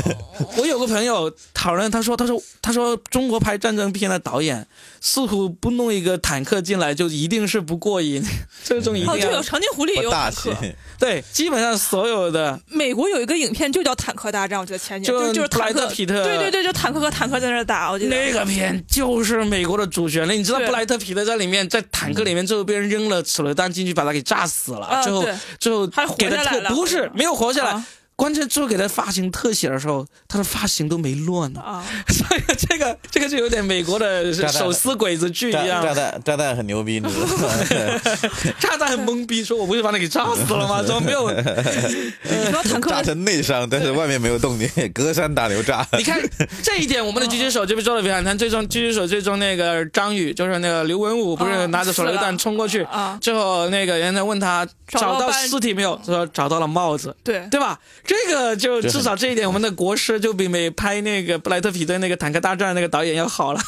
[0.56, 4.66] 我有个朋友讨论，他说他说他说中国拍战争片的导演
[5.00, 8.24] 似乎不弄一个坦克进来就一定是不过瘾，
[8.64, 10.50] 这种一哦，对，定要有长津湖里也有不大气。
[10.50, 16.24] 坦克。，对，基本上所有的美国有一个影片就叫《坦克大战》，我觉得前年就就就是坦克，皮特。
[16.24, 18.16] 对对对，就坦克和坦克在那打，我觉得。
[18.16, 25.34] 那个片就是美国的主旋律，你知道布莱特皮特在里面在坦克里面最后被人扔了手榴弹进去把他给炸死了，啊最后对。
[25.60, 35.82] 最后还活给他下来了不是没有活下来啊，关键最后给他发型特写的时候，他的发型都没乱呢，啊， 所以这个这个就有点美国的手撕鬼子剧一样。
[35.82, 38.00] 炸弹炸弹很牛逼，你知道吗？
[38.58, 40.80] 炸弹很懵逼，说我不是把你给炸死了吗？
[40.86, 41.30] 怎么没有？
[41.30, 45.86] 你说坦克炸成内伤，但是外面没有动静，隔山打牛炸。
[45.98, 46.18] 你看
[46.62, 48.36] 这一点，我们的狙击手就被做的非常难。
[48.36, 57.14] 最终狙击手最终那个张宇，就是那个刘文武，不是啊拿着手榴弹冲过去，啊，之后那个人家问他找到尸体没有，说找到了帽子。
[57.24, 57.78] 对，对吧？
[58.04, 63.60] 这个就至少这一点，我们的国师就比没拍那个布莱特皮特那个坦克大战那个导演要好了。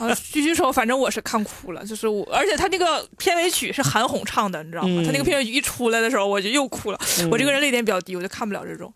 [0.00, 4.88] 啊，狙击手，反正我是看哭了，就是我，而且他那个片尾曲是韩红唱的，你知道吗？
[4.88, 6.98] 嗯他那个片尾曲一出来的时候，我就又哭了。
[7.30, 8.92] 我这个人泪点比较低，我就看不了这种，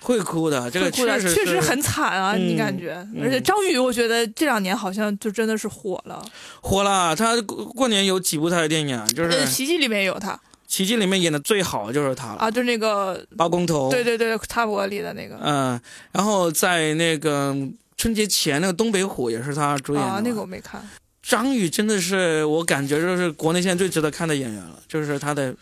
[0.00, 2.94] 会哭的，这个会哭的确实确实很惨啊，嗯你感觉？
[3.14, 6.22] 嗯而且张宇，我觉得这两年好像就真的是火了，
[6.60, 7.16] 火了。
[7.16, 13.90] 他过过年有几部他的电影啊，就是呃，《奇迹里面也有他奇迹》里面演的最好的就是他了，啊，就那个，包工头。
[13.90, 15.80] 对对对，插播里的那个嗯，
[16.12, 17.56] 然后在那个
[17.96, 20.08] 春节前那个《东北虎》也是他主演的。
[20.08, 20.82] 啊，那个我没看。
[21.22, 25.52] 张宇真的是我感觉就是国内现在最值得看的演员了，就是他的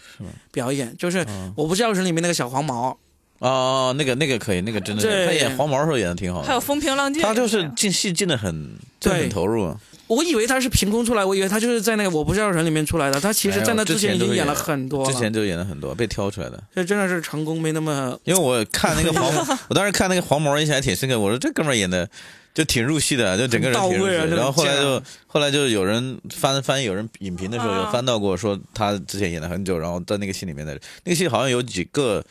[0.53, 2.95] 表演，就是《嗯我不是药神》里面那个小黄毛，
[3.39, 6.47] 哦，那个那个可以，那个真的是，他演黄毛的时候演的挺好的。
[6.47, 8.53] 还有风平浪静，他就是进戏进的很，
[9.01, 9.81] 真的对很投入啊。
[10.07, 16.63] 我以为他是凭空出来，我以为他就是在那个《我不是药神》里面出来的，他其实在那之前已经演了很多了，之前就演了很多，被挑出来的。
[16.75, 19.33] 这真的是成功没那么因为我看那个黄，
[19.69, 21.19] 我当时看那个黄毛印象还挺深刻。
[21.19, 22.09] 我说这哥们儿演的
[22.53, 32.23] 就挺入戏的，就整个人挺入戏然后后来就后来就有人翻翻有人影评的时候啊有翻到过，说他之前演了很久，然后在那个戏里面的那个戏好像有几个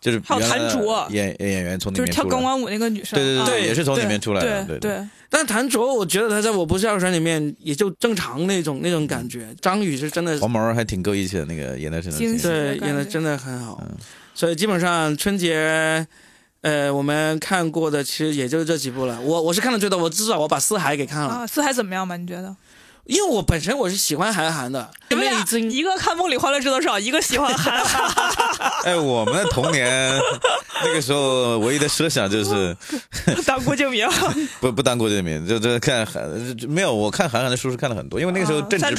[0.00, 2.28] 就是还有原来的谭卓演演员从里就是面出来。
[2.28, 4.64] 跳钢管舞那个女生，对对，对也是从里面出来的。
[4.64, 4.98] 对对，
[5.30, 9.54] 但谭卓，我觉得他在我不是药神里面也就正常那种那种感觉。
[9.60, 13.96] 张宇是真的，黄毛还挺够义气的，那个演的真的对演的真的很好嗯。
[14.34, 16.06] 所以基本上春节，
[16.62, 19.20] 呃，我们看过的其实也就这几部了。
[19.20, 22.16] 我我是看的最多，我至少我把四海给看了，啊，四海怎么样嘛？
[22.16, 22.56] 你觉得？
[23.04, 28.04] 因为我本身我是喜欢韩寒的，你们俩一个看《梦里欢乐知多少》，一个喜欢韩寒，
[28.84, 30.12] 哎，我们的童年
[30.84, 32.76] 那个时候唯一的设想就是
[33.46, 34.06] 当郭敬明，
[34.60, 36.28] 不不当郭敬明，就就看韩
[36.68, 38.94] 没有，我看韩寒的书是看了很多，因为那个时候正值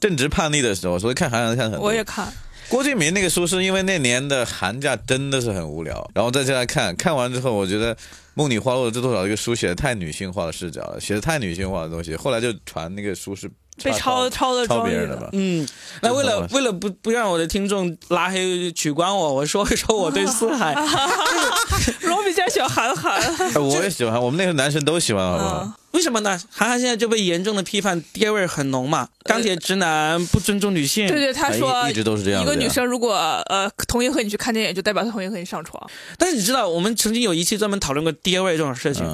[0.00, 1.86] 正值叛逆的时候，所以看韩寒看很多。
[1.86, 2.32] 我也看，
[2.68, 7.94] 郭敬明那个书是因为那年的寒假真的是很无聊，然后再加来看，看完之后我觉得
[8.34, 13.50] 《梦里花落知多少》这个书写的太女性化的视角了，写的太女性化的东西，后来就传那个书是
[13.82, 15.28] 被抄抄的抄庄宇别人的吧。
[15.32, 15.66] 嗯，
[16.02, 20.74] 那为了为了不不让我的听众拉黑取关我，我说一说我对四海。
[22.08, 23.20] 罗比竟然喜欢韩寒，
[23.54, 25.60] 哎我也喜欢，我们那时候男生都喜欢，好不好？
[25.62, 26.40] 嗯，为什么呢？
[26.50, 31.06] 韩寒现在就被严重的批判爹味儿很浓嘛，钢铁直男不尊重女性。
[31.06, 35.84] 对对，他说哎一一直都是这样一个女生如果呃同意和你去看电影，就代表她同意和你上床。
[36.18, 39.04] 但是你知道，我们曾经有一期专门讨论过爹味这种事情。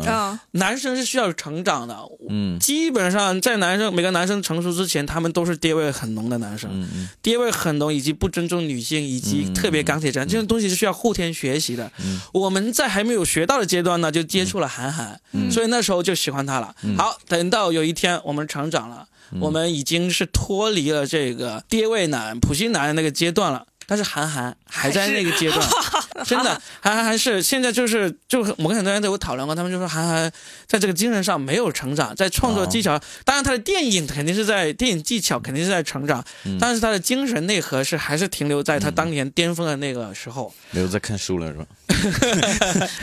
[0.53, 1.97] 男生是需要成长的，
[2.29, 2.59] 嗯。
[2.59, 7.09] 基本上在男生每个男生成熟之前，他们都是爹味很浓的男生，嗯嗯。
[7.23, 9.55] 爹味很浓，以及不尊重女性，以及嗯。
[9.55, 11.91] 特别钢铁直男，这种东西是需要后天学习的。
[12.05, 12.21] 嗯。
[12.33, 16.73] 我们在还没有学到的阶段呢，就接触了韩寒，嗯所以那时候就喜欢他了。
[16.97, 23.67] 好，等到有一天我们成长了，嗯我们已经是脱离了这个爹味男、普信男的那个阶段了。
[23.91, 25.67] 但是韩寒还在那个阶段，
[26.27, 30.31] 真的，韩寒还是现在就是就我跟很多人都有讨论过，他们就说韩寒
[30.67, 40.53] 在这个精神上没有成长，在创作技巧，当然他的电影肯定是在电影技巧肯定是在成长，嗯但是他的精神内核是还是停留在他当年巅峰的那个时候。
[40.71, 41.67] 没有在看书了是吧？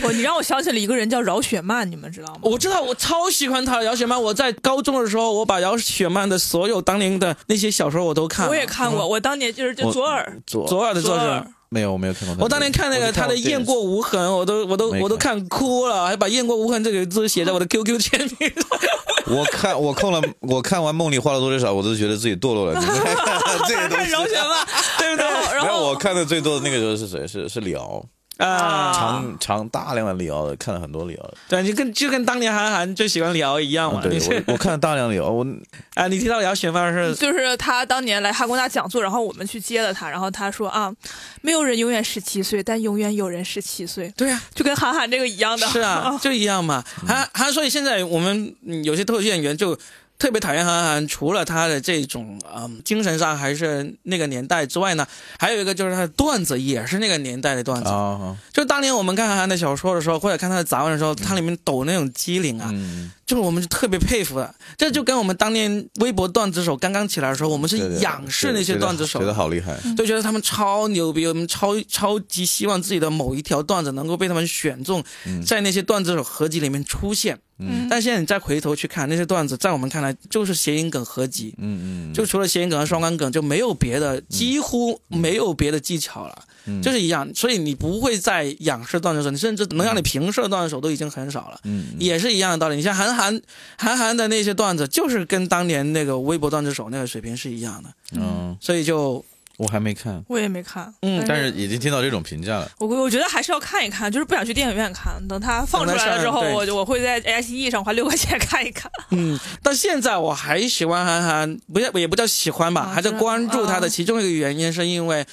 [0.03, 2.39] 我 你让我想起了一个人叫饶雪漫，你们知道吗？
[2.43, 4.21] 我知道，我超喜欢他饶雪漫。
[4.21, 8.51] 我在高中的时候，我把饶雪漫的所有当年的那些小说我都看了。
[8.51, 11.45] 我也看过，我当年就是就左耳，左左耳的作者。
[11.69, 12.43] 没有，我没有看过他。
[12.43, 18.79] 我当年看那个他的《雁过无痕》，我都我都我都看哭了，还把“雁过无痕”这个字写在我的 QQ 签名上。
[19.27, 22.79] 我看我看了，我看完《梦里花了多少》，我都觉得自己堕落了。
[22.79, 22.85] 你
[23.67, 24.11] 这个东看西。
[24.13, 24.65] 饶雪漫，
[24.99, 25.25] 对不对？
[25.55, 27.27] 然后我看的最多的那个时候是谁？
[27.27, 28.05] 是是李敖，
[28.37, 31.33] 啊，长长大量的李敖的，看了很多李敖。
[31.47, 33.99] 对，就跟就跟当年韩寒最喜欢李敖一样嘛。
[33.99, 35.45] 啊对我我看了大量李敖，我
[35.95, 40.93] 啊，你提到姚雪漫是就是他当年来哈工大讲座，然后我们去接了他，然后他说啊，
[41.41, 45.65] 没有人永远十七岁，但永远有人十七岁，对啊，就跟韩寒这个一样的。
[45.67, 46.83] 是啊， 就一样嘛。
[47.07, 49.77] 韩韩，所以现在我们嗯有些脱口秀演员就
[50.17, 55.05] 特别讨厌韩寒，除了他的这种嗯精神上还是那个年代之外呢，
[55.37, 57.89] 还有一个就是他的段子也是那个年代的段子。
[57.89, 64.53] 啊，就当年我们看韩寒的小说的时候，或者看他的杂文的时候，他里面抖那种机灵啊，嗯，就是我们是特别佩服的。
[64.77, 69.19] 这就跟我们当年微博段子手刚刚起来的时候，我们是仰视那些段子手。
[69.19, 69.77] 觉，得好厉害。
[69.97, 75.03] 就觉得他们超牛逼，我们超超级希望自己的某一条段子能够被他们选中，
[75.45, 77.39] 在那些段子手合集里面出现。
[77.57, 77.87] 嗯。
[77.89, 87.29] 但现在你再回头去看那些段子，在我们看来就是谐音梗合集，嗯嗯，就除了谐音梗和双关梗，就没有别的，几乎没有别的技巧了，嗯就是一样。
[87.33, 91.59] 所以你不会再仰视段子手，你甚至能让你平视的段子手都已经很少了。
[91.63, 92.75] 嗯也是一样的道理。
[92.75, 93.41] 你像韩寒，
[93.77, 99.23] 韩寒的那些段子，就是跟当年那个微博段子手那个水平是一样的，嗯，所以就
[99.57, 102.69] 我还没看，我也没看，嗯但是已经听到这种评价了。
[102.77, 108.91] 我我觉得还是要看一看，就是不想去电影院看，等它放出来了之后，我就我会在爱奇艺上花六块钱看一看。
[109.11, 113.87] 嗯，到现在我还喜欢韩寒，不要也不叫喜欢吧，啊还在关注他的。
[113.87, 115.25] 啊其中一个原因是因为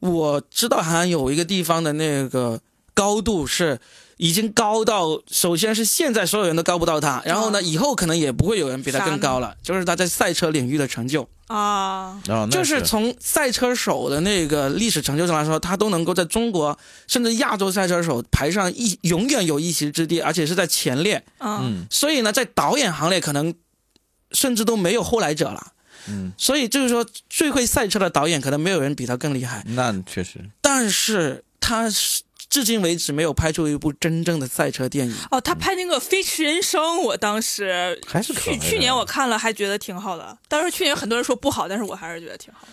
[0.00, 2.60] 我知道好像有一个地方的那个
[2.92, 3.78] 高度是
[4.16, 11.28] 已经高到，首先是现在所有人都高不到他，然后呢，啊以后可能也不会有人比他更高了，就是他在赛车领域的成就。
[11.46, 21.24] 啊，就是从赛车手的那个历史成就上来说，他都能够在中国甚至亚洲赛车手排上一永远有一席之地，而且是在前列。
[21.38, 23.52] 嗯嗯所以呢，在导演行列可能
[24.30, 25.72] 甚至都没有后来者了。
[26.08, 35.14] 嗯，所以就是说，最会赛车的导演可能没有人比他更厉害，那确实，但是他是至今为止没有拍出一部真正的赛车电影。
[35.30, 40.36] 哦，他拍那个《飞驰人生》，我当时还是去去年我看了，还觉得挺好的。
[40.48, 42.72] 当时去年很多人说不好，但是我还是觉得挺好的。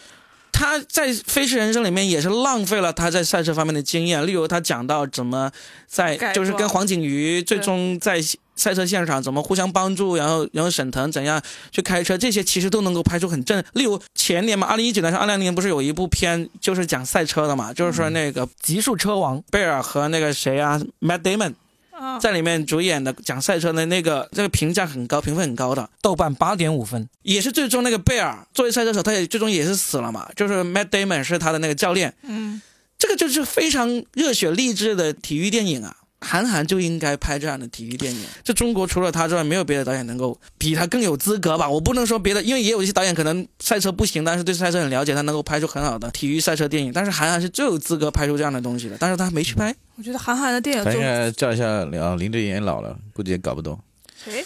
[0.52, 5.52] 他在《飞驰人生》里面也是浪费了他在赛车方面的经验，例如他讲到怎么
[5.86, 8.20] 在就是跟黄景瑜最终在
[8.58, 11.42] 赛车现场怎么互相帮助，然后然后沈腾怎样
[11.72, 13.64] 去开车，这些其实都能够拍出很正。
[13.74, 21.54] 例如前年嘛，二零一九年、二零年不是有一部片就是讲赛车的嘛，就是说那个《极速车王》贝尔和那个谁啊，Matt Damon
[21.92, 32.62] 啊，在里面主演的讲赛车的那个，这个评价很高，评分很高的，豆瓣八点五分，也是最终那个贝尔作为赛车手，他也最终也是死了嘛，就是 Matt Damon 是他的那个教练，嗯，
[32.98, 35.96] 这个就是非常热血励志的体育电影啊。
[36.22, 38.26] 韩寒就应该拍这样的体育电影。
[38.44, 41.70] 这中国除了他之外，没有别的导演能够比他更有资格吧？
[41.70, 46.92] 我不能说别的，因为也有一些导演可能赛车不行，但是对赛车很了解，他能够拍出很好的体育赛车电影。
[46.92, 49.76] 但是韩寒是最有资格拍出这样的东西的，但是他没去拍。
[49.96, 53.80] 我觉得韩寒的电影就咱应该叫一下啊，林志颖也老了，估计也搞不懂。
[54.24, 54.44] 谁？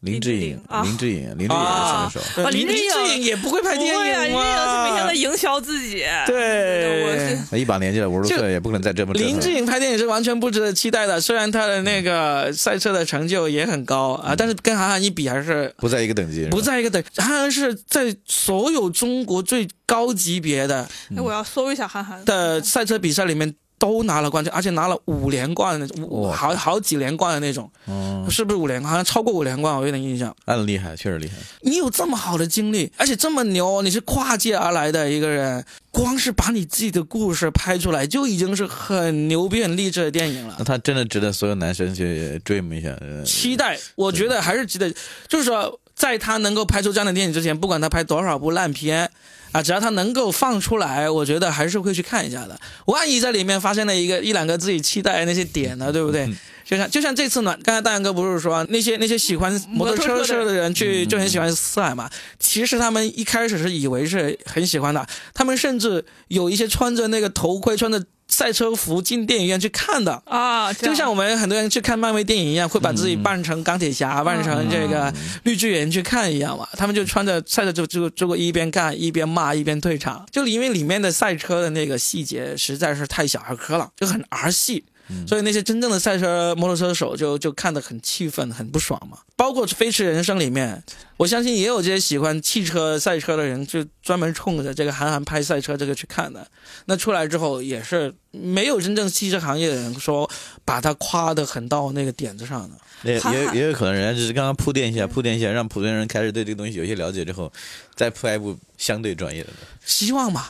[0.00, 2.30] 林志颖，啊林志颖，林志颖啊是选手。
[2.36, 5.14] 对哦林志颖志颖也不会拍电不会啊，影林志颖是每天嘛在。
[5.14, 6.04] 营销自己。
[6.26, 16.46] 对，我是他一把年纪了，五十就岁也不可能再这么林志颖拍电影是完全不值得期待的，虽然他的那个赛车的成就也很高啊，但是跟韩寒一比还是不在一个等级。
[16.46, 17.02] 不在一个等。
[17.16, 28.90] 韩寒是在所有中国最高级别的哎，我要搜一下韩寒的赛车比赛里面都拿了冠军，而且拿了五连冠的，五哇好好几连冠的那种，哦，是不是五连冠？
[28.90, 30.34] 好像超过五连冠，我有点印象。
[30.46, 31.34] 那厉害，确实厉害。
[31.62, 40.64] 你有这么好的经历，而且这么牛，你是跨界而来的一个人，光是把你自己的故事拍出来，就已经是很牛逼、很励志的电影了那。
[40.64, 42.88] 他真的值得所有男生去 dream 一下。
[43.00, 44.92] 呃期待，我觉得还是值得，
[45.28, 49.10] 就是说，在他能够拍出这样的电影之前，不管他拍多少部烂片。
[49.52, 52.58] 啊，只要他能够放出来，我觉得还是会去看一下的。
[52.86, 56.28] 万一在里面发现了一个一两个自己期待的那些点呢，对不对？
[56.64, 62.10] 就像就像这次呢，刚才大杨哥不是说那些那些喜欢摩托车车的人去就很喜欢四海嘛？
[62.38, 70.22] 其实他们一开始是以为是很喜欢的，他们甚至有一些穿着那个头盔、穿着赛车服进电影院去看的。
[70.26, 75.12] 啊，就像我们很多人去看漫威电影一样，会把自己扮成钢铁侠、扮成这个
[75.44, 76.68] 绿巨人去看一样嘛。
[76.72, 84.84] 他们就穿着赛车就就就一边看一边骂一边退场，就因为里面的赛车的那个细节实在是太小儿科了，就很儿戏。
[85.26, 89.18] 所以那些真正的赛车摩托车手就就看得很气愤、很不爽嘛。
[89.36, 90.82] 包括《飞驰人生》里面，
[91.16, 96.46] 我相信也有这些喜欢汽车赛车的人，就专门冲着这个韩寒拍赛车这个去看的。
[96.86, 100.28] 那出来之后，也是没有真正汽车行业的人说
[100.64, 102.76] 把他夸得很到那个点子上的。
[103.04, 107.52] 也也也有可能人家只是刚刚铺垫一下，铺垫一下，让普通人开始对这个东西有一些了解之后，
[107.94, 109.50] 再拍一部相对专业的，
[109.84, 110.46] 希望嘛，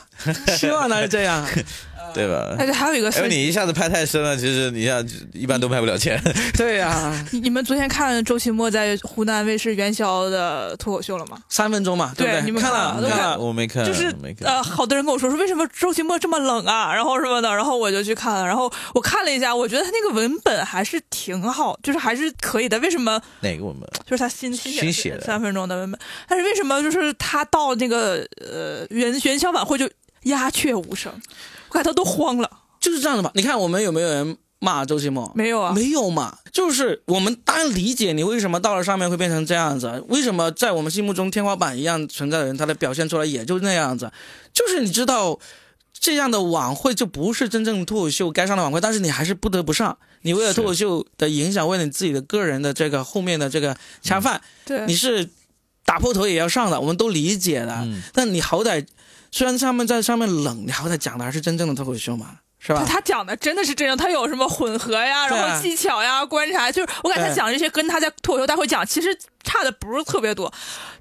[0.57, 1.47] 希望他是这样。
[2.13, 2.55] 对吧？
[2.57, 6.21] 而且还有一个是因为，你一下子拍太深了，其实你像一般都拍不了钱。
[6.57, 11.37] 对呀、 你你们昨天看周奇墨在湖南卫视元宵的脱口秀了吗？
[11.49, 12.41] 三分钟嘛，对不对？
[12.41, 14.13] 对你们看看了都看了我没看，就是。
[14.41, 22.77] 呃，好多人跟我说说为什么周奇墨这么冷啊，然后什么的，然后我就去看了，然后我看了一下，我觉得他那个文本还是挺好，就是还是可以的。
[22.79, 23.21] 为什么？
[23.41, 23.89] 哪个文本？
[24.05, 29.89] 就是他新新新写的三分钟的文本，但是为什么就是他到那个呃元元宵晚会就
[30.23, 31.19] 鸦雀无声，我
[31.71, 32.49] 看他都慌了。
[32.79, 33.31] 就是这样的吧？
[33.35, 35.29] 你看我们有没有人骂周奇墨？
[35.35, 44.11] 没有啊，没有嘛，就是我们当然理解你为什么到了上面会变成这样子，为什么在我们心目中天花板一样存在的人，他的表现出来也就那样子，
[44.53, 45.37] 就是你知道
[45.93, 55.29] 这样的晚会就不是真正脱口秀该上的晚会，但是你还是不得不上，你为了脱口秀的影响，为了你自己的个人的这个后面的这个恰饭，对，你是
[55.85, 58.85] 打破头也要上的，我们都理解的，嗯但你好歹
[59.31, 62.85] 虽然他们在上面冷，你好歹讲的还是真正的脱口秀嘛，是吧？
[62.87, 70.51] 他讲的真的是真正，他有什么混合呀，然后技巧呀、观察，就是我感觉他讲这些跟他在脱口秀大会讲其实差的不是特别多，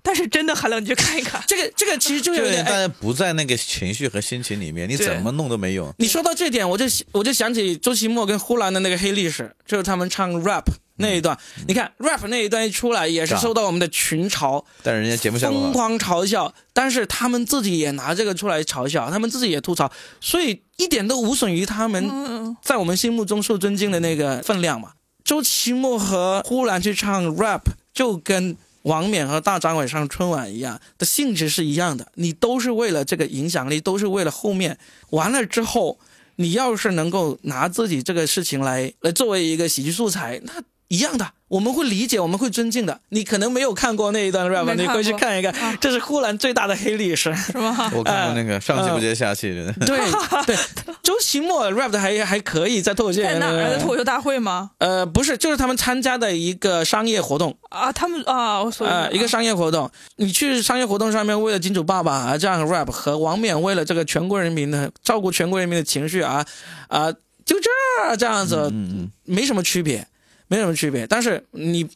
[0.02, 1.42] 但是真的很冷，你去看一看。
[1.48, 5.92] 这个这个其实就有，点哎大家不在那个情绪和心情里面，你怎么弄都没用。
[5.98, 10.64] 你说到这点，我就我就想起周奇墨跟呼兰的那个黑历史，就是他们唱 rap
[10.98, 11.36] 那一段。
[11.66, 19.90] 你看 rap 那一段一出来，也是受到我们的群嘲但是人家节目效果，疯狂嘲笑，但是他们自己也拿这个出来嘲笑，他们自己也吐槽，
[20.20, 24.92] 所以一点都无损于他们嗯，在我们心目中受尊敬的那个分量嘛。
[25.24, 34.78] 周奇墨和呼兰去唱 rap，就跟王冕和大张伟上春晚一样的性质是一样的，你都是为了这个影响力，都是为了后面。
[35.10, 35.98] 完了之后，
[36.36, 40.52] 你要是能够拿自己这个事情来来作为一个喜剧素材，那
[40.88, 43.00] 一样的，我们会理解，我们会尊敬的。
[43.10, 47.34] 你可能没有看过那一段 rap，你回去看一看，啊这是呼兰最大的黑历史。
[47.34, 47.76] 是吗？
[47.94, 49.98] 我看过那呃个上气不接下气的，对
[50.46, 50.56] 对，
[51.02, 54.70] 周奇墨 rap 的还还可以，在脱口秀在哪儿的的脱口秀大会吗？
[54.78, 59.90] 呃，不是，就是他们参加的一个商业活动，啊，他们啊，我所以呃，一个商业活动。
[60.16, 66.44] 你去商业活动上面，为了金主爸爸啊这样 rap，和王冕为了这个全国人民的照顾全国人民的情绪啊
[66.88, 67.12] 啊，
[67.44, 70.06] 就这这样子，嗯嗯，没什么区别，
[70.48, 71.06] 没什么区别。
[71.06, 71.88] 但是你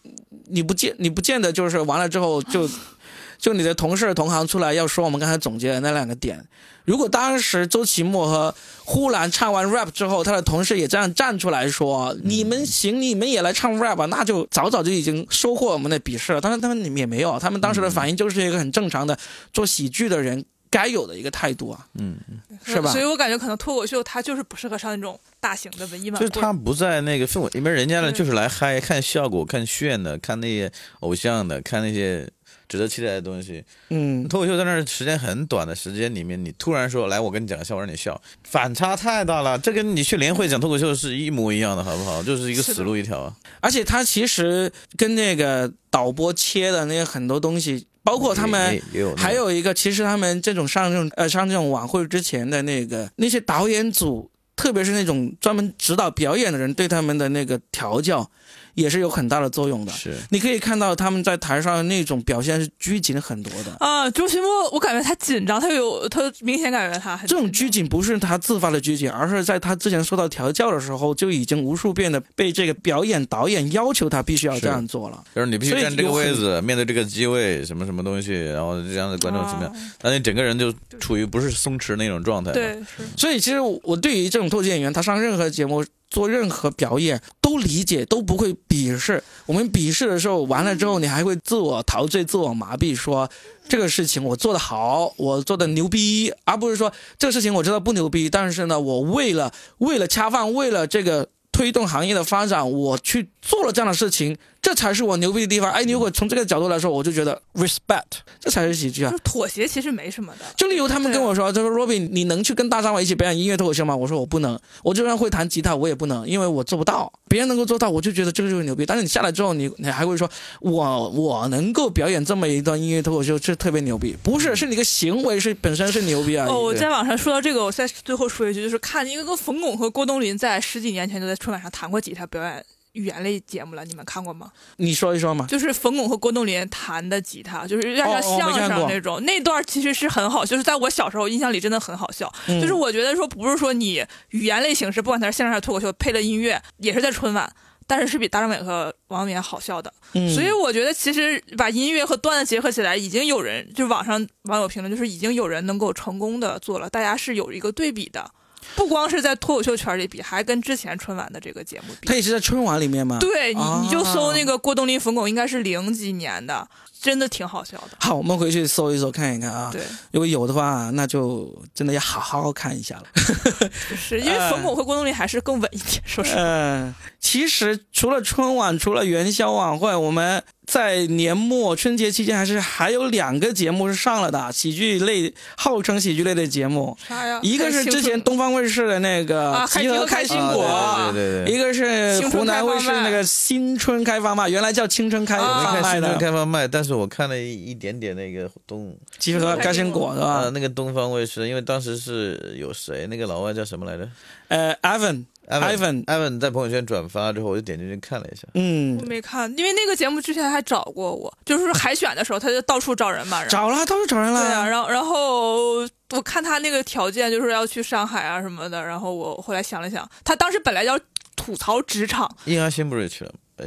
[0.46, 2.68] 你不见你不见得就是完了之后就
[3.38, 6.46] 就你的同事同行出来要说我们刚才总结的那两个点。
[6.84, 8.52] 如果当时周奇墨和
[8.84, 16.40] 呼兰唱完 rap 之后，他的同事也这样站出来说：“你们行，你们也来唱 rap。”那就早早就已经收获我们的鄙视了。
[16.40, 19.16] 但是他们也没有，他们当时的反应就是一个很正常的
[19.52, 22.16] 做喜剧的人该有的一个态度啊，嗯，
[22.64, 26.26] 是吧所以我感觉可能脱口秀它就是不适合上那种大型的文艺晚会。
[26.26, 32.26] 就是它不在那个氛围里面，人家呢就是来嗨，看效果，看炫的，看那些偶像的，看那些
[32.66, 33.62] 值得期待的东西。
[33.90, 39.58] 嗯，脱口秀在那儿时间很短的时间里面，你突然说来，我跟你讲个笑话让你笑，反差太大了。
[39.58, 42.22] 这跟你去联会讲脱口秀是一模一样的，好不好？
[42.22, 43.36] 就是一个死路一条啊。
[43.60, 48.80] 而且它其实跟那个导播切的那些很多东西，包括他们
[49.16, 58.28] 还有一个，其实他们这种上这种呃上这种晚会之前的那个那些导演组，特别是那种专门指导表演的人，对他们的那个调教
[58.74, 59.92] 也是有很大的作用的。
[59.92, 63.76] 是你可以看到他们在台上的那种表现是拘谨很多的。
[63.78, 75.22] 啊，周奇墨，我感觉他紧张，他有他明显感觉他很这种拘谨不是他自发的拘谨，而是在他之前受到调教的时候，就已经无数遍的被这个表演导演要求他必须要这样做了。
[75.34, 79.72] 就是你必须站这个位置，面对这个机位，什么什么东西，然后这样的观众怎么样？
[79.72, 89.24] 啊那你整个人就处于不是松弛那种状态。，对，是所以其实我对于这种脱口秀演员，他上任何节目做任何表演都理解，都不会鄙视。
[89.46, 93.30] 我们鄙视的时候，完了之后，你还会自我陶醉、自我麻痹，说
[93.66, 105.70] 这个事情我做得好，我做的牛逼，而不是说这个事情我知道不牛逼，但是呢，我为了为了恰饭，为了这个推动行业的发展，我去做了这样的事情，这才是我牛逼的地方。
[105.72, 109.16] 哎，你如果从这个角度来说，我就觉得 respect，这才是喜剧啊就。
[109.16, 110.44] 是妥协，其实没什么的。
[110.56, 113.94] 就例如他们跟我说，他说 Robin，你能去跟大张伟一起表演音乐脱口秀吗？
[113.96, 117.12] 我说我不能，我就算会弹吉他，我也不能，因为我做不到。
[117.28, 118.86] 别人能够做到，我就觉得这个就是牛逼。
[118.86, 126.46] 但是你下来之后，你你还会说，我我能够表演这么一段音乐脱口秀是特别牛逼，不是，是你个行为是本身是牛逼啊。
[126.48, 134.50] 哦，我在网上说到这个，我再最后说一句，就是看因为跟冯巩和郭冬临在十几年前就在春晚上弹过吉他表演语言类节目了，你们看过吗？
[134.76, 135.46] 你说一说嘛。
[135.46, 139.22] 就是冯巩和郭冬临弹的吉他，就是有点像相声那种。
[139.24, 142.32] 那段其实是很好，就是在我小时候印象里真的很好笑。
[142.46, 147.52] 嗯就是我觉得说，不是说你语言类形式，不管它是相声还是脱口秀，配的音乐也是在春晚。
[147.84, 158.30] 但是是比大张伟和王冕好笑的，嗯所以我觉得其实把音乐和段子结合起来，已经有人就网上网友评论，就是已经有人能够成功的做了，大家是有一个对比的，
[158.76, 162.06] 不光是在脱口秀圈里比，还跟之前春晚的这个节目比。
[162.06, 163.18] 他也是在春晚里面吗？。
[163.18, 164.52] 对你，你就搜那个。
[164.52, 166.68] 个郭冬临、冯巩，应该是零几年的，
[167.02, 167.96] 真的挺好笑的。
[167.98, 169.70] 好，我们回去搜一搜看一看啊。
[169.72, 169.82] 对，
[170.12, 173.02] 如果有的话，那就真的要好好看一下了。
[173.98, 176.40] 是因为冯巩和郭冬临还是更稳一点，说实话。
[176.40, 187.40] 嗯， 其实除了春晚，除了元宵晚会，我们在年末春节期间，还是还有两个节目是上了的，喜剧类，号称喜剧类的节目，啥呀？
[187.42, 200.50] 一个是之前东方卫视的那个啊《集合开心果》啊对对对对一个是湖南卫视那个新春开放麦，原来叫青春开我没啊放麦看新春的开放麦，但是我看了一一点点那个东集合开心果是呃吧？
[200.50, 204.08] 那个东方卫视，因为当时是有谁那个老外叫什么来着
[204.48, 208.46] 呃，Evan Evan Evan 在朋友圈转发之后，我就点进去看了一下。
[208.54, 213.44] 嗯我，没看，因为那个节目之前还找过我，就是海选的时候，他就到处找人嘛。
[213.46, 214.40] 找了，到处找人了。
[214.40, 215.80] 对啊，然后然后
[216.10, 220.98] 我看他那个条件就是要去上海啊什么的，然后我后来想了想，他当时本来要
[221.34, 223.66] 吐槽职场，易烊千玺去了，哎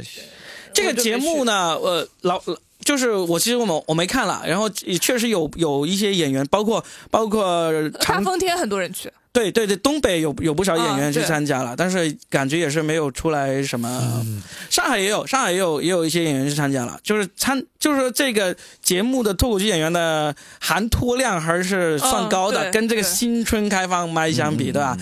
[0.72, 2.40] 这个节目呢，呃，老
[2.86, 13.88] 就是我其实我们我没看了，然后也确实有有一些演员，包括包括大长风天很多人去，对对对，东北有有不少演员去参加了，但是感觉也是没有出来什么。
[14.24, 24.96] 嗯上海也有，上海也有也有一些演员去参加了，就是参就是说这个节目的脱口秀演员的含脱量还是算高的，嗯跟这个新春开放麦相比，对吧？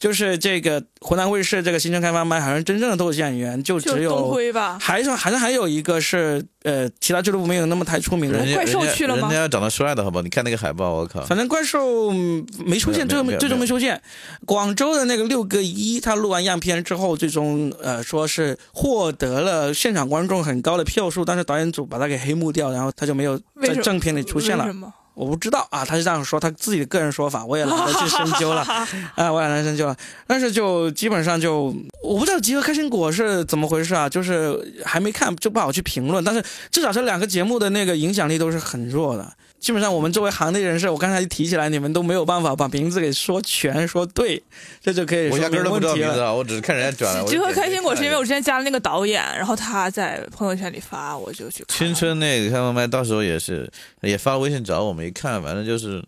[0.00, 4.78] 就是这个湖南卫视这个新春开放麦，好像真正的脱口秀演员就就只有东辉吧。
[4.80, 8.48] 还是好像还有一个是呃，其他俱乐部没有那么太出名的人。
[8.48, 10.22] 家怪兽人家去了吗人家要长得帅的好不好？
[10.22, 14.00] 你看那个海报，我靠，反正怪兽嗯没出现，最后最终没出现。
[14.46, 24.76] 广州的那个六个一，他录完样片之后，最终呃说是获得了现场观众很高的票数，但是导演组把他给黑幕掉，然后他就没有在正片里出现了为什。
[24.76, 24.94] 么？
[25.14, 28.62] 我不知道啊，他是这样说，他自己的个人说法，我也懒得去深究了，
[29.16, 29.96] 啊，我懒得深究了。
[30.26, 36.22] 但是就基本上就，我不知道《集合开心果》是怎么回事啊，就是还没看，就不好去评论。
[36.24, 39.32] 但是至少这两个节目的那个影响力都是很弱的。
[39.60, 44.42] 基本上我们作为行内人士，我刚才一提起来，你们都没有办法把名字给说全说对，
[44.82, 45.94] 这就可以说明我压根儿都不问题了。
[45.94, 47.22] 知道名字啊，我只是看人家转了。
[47.22, 51.76] 我就集合开心果是因为我之前加了那个导演，然后他在朋友圈里发，我就去看。
[51.76, 56.02] 青春那个开放麦，到时候也是也发微信找我们，一看反正就是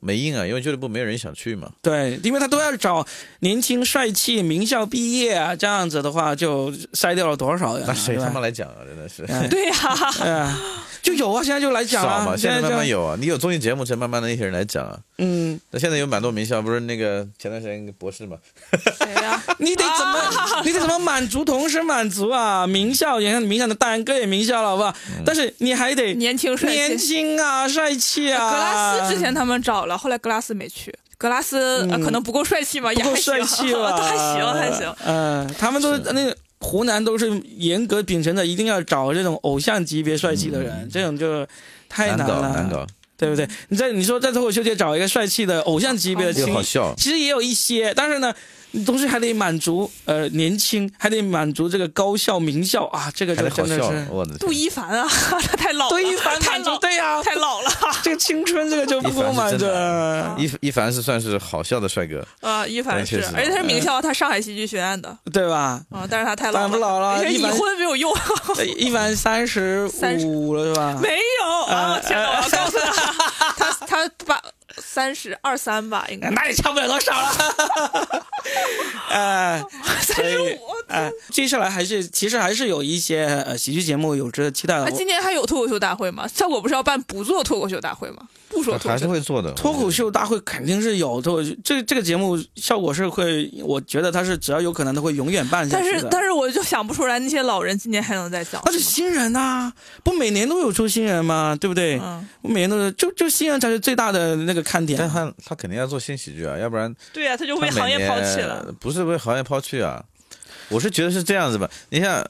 [0.00, 1.70] 没应啊，因为俱乐部没有人想去嘛。
[1.82, 3.04] 对，因为他都要找
[3.40, 7.86] 年轻帅气、名校毕业啊，这样子的话就筛掉了多少人、啊？
[7.88, 8.76] 那谁他妈来讲啊？
[8.86, 9.24] 真的是。
[9.24, 9.74] 哎对呀、
[10.22, 10.60] 哎呀，
[11.02, 14.98] 就有啊，现在就来讲啊，少嘛，现在就慢慢有啊，你有综艺节目才慢慢的一些人来讲啊。
[15.18, 18.36] 嗯，那现在有蛮多名校，不是那个前段时间博士嘛，
[18.98, 22.66] 谁呀、 你得怎么，你得怎么满足同时满足啊？
[22.66, 24.94] 名校，你看名校的大然哥也名校了，好不好？
[25.26, 26.76] 但是你还得年轻帅气。
[26.76, 28.50] 年轻啊，帅气啊。
[28.50, 30.94] 格拉斯之前他们找了，后来格拉斯没去。
[31.18, 33.96] 格拉斯、可能不够帅气吧，也不够还行帅气吧？
[34.00, 34.94] 还行还行。
[35.04, 41.46] 嗯、他们都是那个湖南都是严格秉承着一定要找这种偶像级别帅气的人，这种就
[41.90, 42.86] 太难了，难搞，
[43.18, 43.46] 对不对？
[43.68, 46.94] 你在你说在脱口秀界找一个帅气的偶像级别的好笑。
[46.96, 48.34] 其实也有一些，但是呢，
[48.72, 53.90] 你同时还得满足呃年轻，还得满足这个高校名校啊，这个就好笑真的
[54.32, 54.52] 是，杜！
[54.52, 57.70] 一凡啊，他太老了，杜一凡 太满足老，对呀、太老了
[58.02, 59.66] 这个青春这个就不够满足。
[60.36, 62.66] 一一凡是算是好笑的帅哥，啊！
[62.66, 65.80] 一凡是而且他是名校，他上海戏剧学院的对吧？
[65.90, 68.12] 啊，但是他太老了，然不老了而且已婚没有用，
[68.76, 69.88] 一凡三十
[70.24, 70.98] 五了是吧？
[71.02, 71.08] 没
[71.40, 71.94] 有啊！
[71.94, 74.40] 呃天哪，我要告诉他，他他把
[74.92, 78.26] 三十二三吧，应该那也差不了多少了。
[79.08, 79.64] 呃，
[80.02, 80.46] 三十五。
[80.88, 84.90] 哎，接下来还是其实还是有一些呃喜剧节目有值得期待的那。
[84.90, 86.26] 今年还有脱口秀大会吗？
[86.26, 88.26] 效果不是要办不做脱口秀大会吗？
[88.50, 89.52] 不说脱还口秀，是会做的。
[89.52, 96.00] 脱口秀大会肯定是有脱口秀，这这个节目效果是会，我觉得它是只要有可能都会永远办下但去的。
[96.00, 99.72] 是但是我就想不出来那些老人今年还能再讲那是新人呐、
[100.02, 101.56] 不每年都有出新人吗？
[101.60, 102.00] 对不对？
[102.00, 105.08] 嗯，不每年都是，就就新人才是最大的那个看点但。
[105.08, 108.74] 他他肯定要做新喜剧啊，要不然对呀、他就他每为行业抛弃了。
[108.80, 110.04] 不是被行业抛弃啊，
[110.68, 111.70] 我是觉得是这样子吧。
[111.90, 112.26] 你像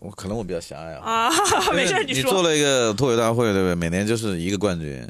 [0.00, 1.32] 我可能我比较狭隘啊，啊，
[1.74, 2.06] 没事儿，说。
[2.06, 3.74] 你做了一个脱口大会，对不对？
[3.74, 5.06] 每年就是一个冠军，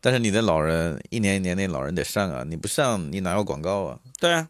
[0.00, 3.98] 但是你的老人一年一年那老人得上啊，你不上你哪有广告啊？
[4.18, 4.48] 对啊，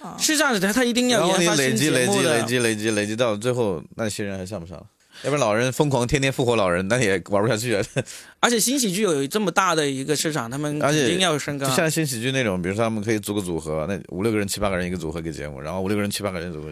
[0.00, 4.84] 啊是这样子的，他一定要然后你研发累积累积累积累积累积到最后，那些人还上不上？
[5.22, 7.84] 要不然老人疯狂天天复活老人，那也玩不下去啊。
[8.40, 11.74] 而且新喜剧有这么大的一个市场，他们而且一定要升高就。
[11.74, 16.70] 像新喜剧那种，比如说他们可以组个组合，那五六个人、七八个人一个组合给节目，然后五六个人、七八个人组合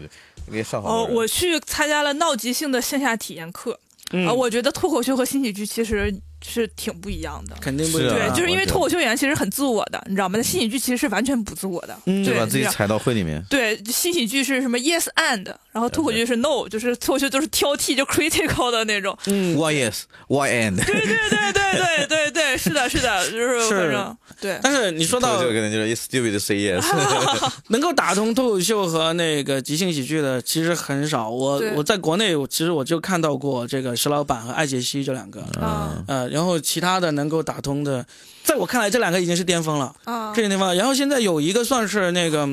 [0.83, 1.07] 哦。
[1.11, 3.79] 我去参加了闹即兴的线下体验课，
[4.11, 6.13] 嗯啊，我觉得脱口秀和新喜剧其实
[6.49, 7.55] 是挺不一样的。
[7.61, 10.37] 肯定不一是啊对，就是因为脱口秀演员其实很自我的，你知道吗？
[10.37, 13.43] 那新喜剧其实是完全不自我的，嗯就把自己踩到会里面。
[13.49, 19.17] 对，新喜剧是什么 yes and，然后脱口剧是 no，就是脱口秀都是挑剔就 critical 的那种。
[19.27, 20.01] 嗯，Why yes?
[20.27, 20.75] Why and?
[20.83, 24.59] 对对对对对对对，是的，是的，就是是反正对。
[24.63, 26.83] 但是你说到脱口秀可能就是 stupid say yes。
[27.69, 31.29] 能够打通脱口秀和那个即兴喜剧的，其实很少。
[31.29, 38.05] 我我在国内，我其实我就看到过这个石老板和艾杰西这两个，啊呃，然后其他的能够打通的，
[38.45, 40.73] 在我看来，这两个已经是巅峰了，啊这个地方。
[40.73, 42.47] 然后现在有一个算是那个，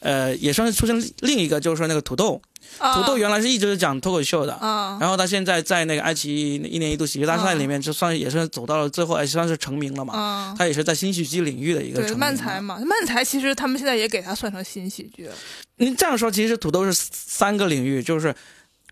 [0.00, 2.42] 呃，也算是出现另一个，就是说那个土豆，
[2.80, 4.54] 土豆原来是一直讲脱口秀的。
[4.54, 10.18] 啊然后他现在在那个爱奇艺一年一度喜剧大赛里面，就算也是走到了最后，也算是成名了嘛。
[10.18, 15.34] 啊，他也是在新喜剧领域的一个对成名漫才嘛，漫才其实他们现在也给他算成新喜剧了。
[15.76, 18.34] 您这样说，其实土豆是三个领域，就是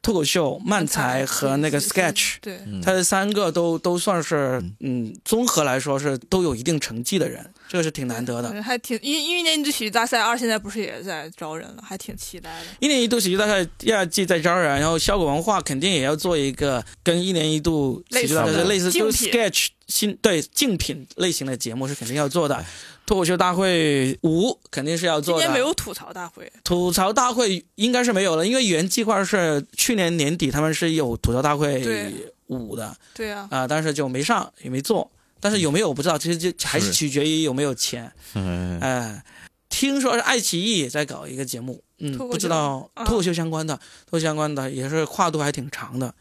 [0.02, 8.50] 脱口秀、漫才和那个 sketch，对，他这三个都都算是嗯，综合来说是都有一定成绩的人，这个是挺难得的。
[8.52, 12.66] 嗯还挺因因为一年一度喜剧大赛二现在不是也在招人了，还挺期待的。
[12.80, 22.64] 一年一度喜剧大赛第二季在招人，然后效果文化肯定也要做一个跟一年一度喜剧大赛类似的类似，就是 sketch 新对竞品类型的节目是肯定要做的。
[23.06, 32.12] 脱口秀大会五肯定是要做的，今年没有吐槽大会，吐槽大会应该是没有了，因为原计划是去年年底他们是有吐槽大会
[32.48, 35.08] 五的对啊，啊、但是就没上也没做，
[35.40, 36.92] 但是有没有我不知道，其实就还是是。
[36.92, 38.12] 取决于有没有钱。
[38.34, 39.22] 嗯哎、
[39.68, 43.04] 听说是爱奇艺也在搞一个节目，嗯，不知道啊。
[43.04, 43.76] 脱口秀相关的，
[44.08, 46.12] 脱口秀相关的也是跨度还挺长的。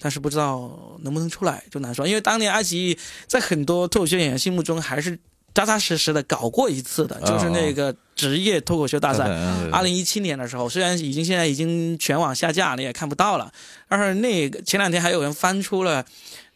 [0.00, 5.18] 但是不知道能不能出来就难说，因为当年爱奇艺在很多脱口秀演员心目中还是
[5.54, 9.24] 扎扎实实的搞过一次的，就是那个职业脱口秀大赛。
[9.28, 13.50] 嗯二零一七年的时候，虽然已经现在已经全网下架，你也看不到了，
[13.88, 16.04] 但是那个前两天还有人翻出了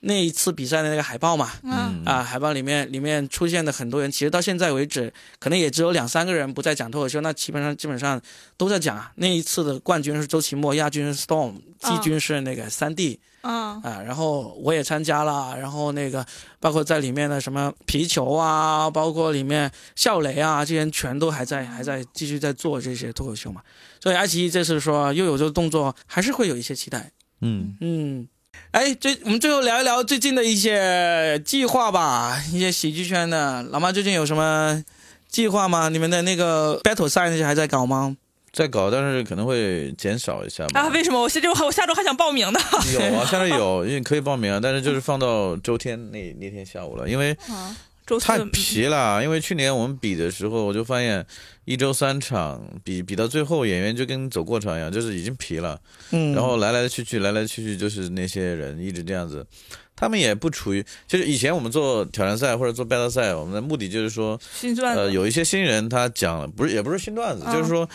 [0.00, 8.20] 那一次比赛的那个海报嘛，嗯啊，海报里面里面出现的很多人，其实到现在为止，可能也只有两三个人不再讲脱口秀，那基本上基本上
[8.56, 9.10] 都在讲啊。
[9.16, 13.18] 那一次的冠军是周奇墨，亚军是 Storm，季啊军是那个三 D
[13.52, 14.02] 啊啊。
[14.04, 16.24] 然后我也参加了，然后那个
[16.60, 23.62] 包括在里面的什么皮球啊，包括里面笑雷啊，这些人全都还在还在继续在做这些脱口秀嘛。
[24.00, 27.10] 所以爱奇艺这次说又有这个动作，还是会有一些期待。
[27.40, 28.28] 嗯，嗯，
[28.72, 34.84] 哎，最我们最后聊一聊最近的一些计划吧，一些喜剧圈的老妈最近有什么
[35.28, 35.88] 计划吗？
[35.88, 38.16] 你们的那个 battle 赛那些还在搞吗？
[38.52, 40.80] 在搞，但是可能会减少一下吧。
[40.80, 40.88] 啊！
[40.88, 42.58] 为什么我下周我下周还想报名呢？
[42.94, 47.76] 有啊，下周有， 因为可以报名啊，但是就是放到周天那那天下午了，因为啊，
[48.06, 49.22] 周四太皮了。
[49.22, 51.24] 因为去年我们比的时候，我就发现
[51.66, 55.78] 一周三场，比比到最后演员就跟走过场一样，就是已经皮了。
[56.10, 59.46] 嗯然后来来去去，来来去去，就是那些人一直这样子。
[59.94, 67.88] 他们也不处于，就是以前我们做挑战赛或者做 battle 赛，我们的目的就是说，新段子呃，有一些新人他讲了，不是也不是新段子，啊就是说。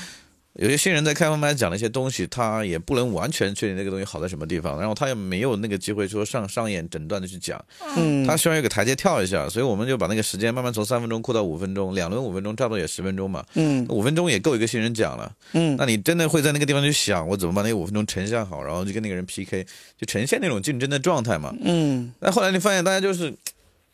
[0.59, 7.59] 有些新人在开放麦讲了一些东西，他也不能完全确定那个东西好在什么地方，然后他也没有那个机会说上上演整段的去讲，
[7.97, 15.31] 嗯，他需要有个台阶跳一下，所以我们就把那个时间慢慢从三分钟扩到五分钟，两轮五分钟，差不多也十分钟嘛，嗯五分钟也够一个新人讲了。
[15.53, 19.65] 嗯那你真的会在那个地方去想，我怎么把那个五分钟呈现好，然后就跟那个人 PK，
[19.97, 21.51] 就呈现那种竞争的状态嘛。
[21.63, 23.33] 嗯但后来你发现大家就是，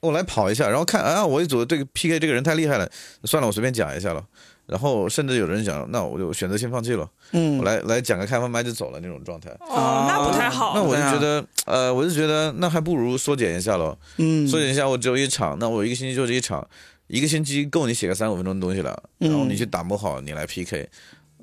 [0.02, 2.92] 我来跑一下，然后看啊，我一组这个 PK 这个人太厉害了，
[3.24, 4.22] 算了，我随便讲一下了。
[4.70, 9.50] 然后甚至有人讲，那我就选择性放弃了，嗯，我来来讲个开放麦就走了那种状态。
[9.62, 10.74] 哦，那不太好。
[10.76, 13.98] 那我就觉得，呃，我就觉得那还不如缩减一下咯。
[14.18, 16.66] 嗯缩减一下，我只有一场，那我一个星期就这一场，
[17.08, 20.88] 一个星期够你写个三五分钟的东西了，嗯然后你去打磨好，你来 PK。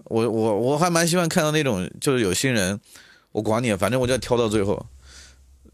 [0.05, 2.79] 我我我还蛮希望看到那种，就是有新人，
[3.33, 4.87] 我管你，反正我就要挑到最后。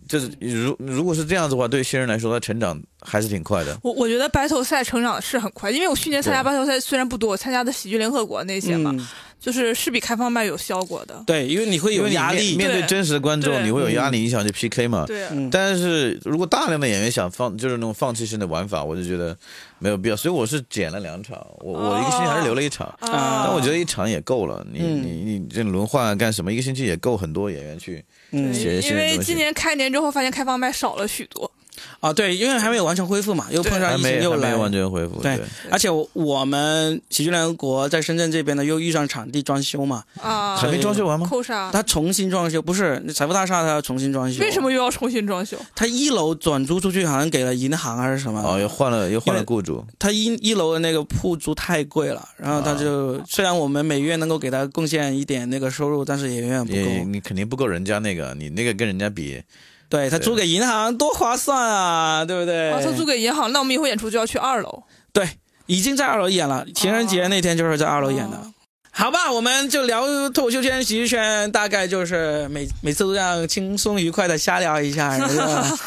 [0.08, 3.78] 就是如如果是这样子的话，对新人来说，他成长还是挺快的。
[3.82, 9.06] 我我觉得 battle 赛成长是很快，因为我去年参加 battle 赛虽然不多，我参加的喜剧联合国那些嘛，嗯
[9.42, 11.20] 就是是比开放麦有效果的。
[11.26, 15.04] 对，因为你会有压力，面面对对真实的观众，你会有压力，影响去 PK 嘛。
[15.04, 19.36] 对，嗯但是如果大量的演员想放，就是那种放弃性的玩法，我就觉得
[19.80, 20.14] 没有必要。
[20.14, 22.86] 所以我是剪了两场，我我一个星期还是留了一场。
[23.00, 26.52] 啊但我觉得一场也够了，你嗯你你这轮换啊干什么？
[26.52, 28.02] 一个星期也够很多演员去。
[28.30, 31.51] 嗯写一些因为今年开年之后发现开放麦少了许多。
[32.02, 35.22] 啊，对，因为还没有完全恢复嘛，又碰上疫情又来没还没，完全恢复。
[35.22, 41.28] 对对，而且我我们喜剧联合国在深圳这边呢，又遇上场地装修嘛，啊，还没装修完吗？
[41.30, 41.70] 扣啥？
[41.70, 44.42] 他重新装修，不是财富大厦，他要重新装修。
[44.42, 44.60] 为什？
[44.60, 45.56] 么又要重新装修？
[45.76, 48.42] 他一楼转租出去，好像给了银行还是什么？
[48.42, 49.84] 哦，又换了又换了雇主。
[49.98, 57.04] 他一一楼的那个铺租太贵了，然后他就、啊虽然我们每月能够给他贡献一点那个收入，但是也远远不也够。
[57.04, 59.40] 你肯定不够人家那个，你那个跟人家比，
[59.92, 62.70] 对他租给银行多划算啊，对不对？
[62.70, 64.84] 啊，他租给银行，那我们以后演出就要去二楼。
[65.12, 65.28] 对，
[65.66, 68.38] 已经在二楼演了，情人节那天就是在二楼演的。
[68.38, 68.52] 哦
[68.94, 75.78] 好吧，我们就聊脱口秀圈、喜剧圈，大概就是每每次都这样轻松愉快的瞎聊一下， 是吧？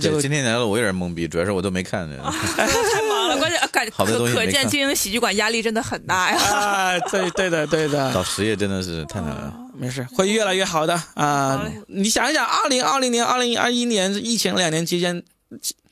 [0.00, 2.16] 就，今天来了，我有点懵逼，主要是我都没看呢。
[2.58, 2.66] 太
[3.08, 6.36] 忙了，关键 感好多东可可见经营喜剧馆压力真的很大呀。
[6.36, 9.54] 啊，对对的对的，搞实业真的是太难了。
[9.78, 11.80] 没事，会越来越好的啊嘞！
[11.86, 15.22] 你想一想，二零二零年、二零二一年疫情两年期间，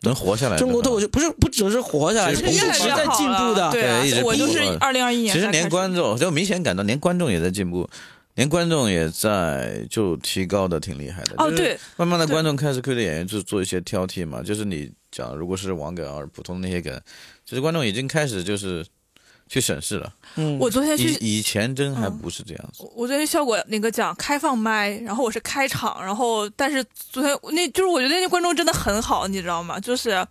[0.01, 3.71] 能活下来，中国脱口秀不是不只是活下来，是一直越来越在进步的。
[3.71, 5.33] 对我就是二零二一年。
[5.33, 7.89] 其实连观众就明显感到，连观众也在进步，
[8.35, 11.37] 连观众也在就提高的挺厉害的。
[11.37, 17.01] 就是哦对，慢慢的观众开始对着演员就做一些挑剔嘛，就是你讲如果是网梗而，普通的那些梗，
[17.45, 18.85] 其实观众已经开始就是
[19.49, 20.13] 去审视了。
[20.37, 22.85] 嗯，我昨天去以以前真还不是这样子。
[22.95, 29.79] 我昨天效果那个讲开放麦，然后我是开场，然后但是昨天那就是我觉得那观众真的很好，你知道吗？
[29.81, 30.27] 就是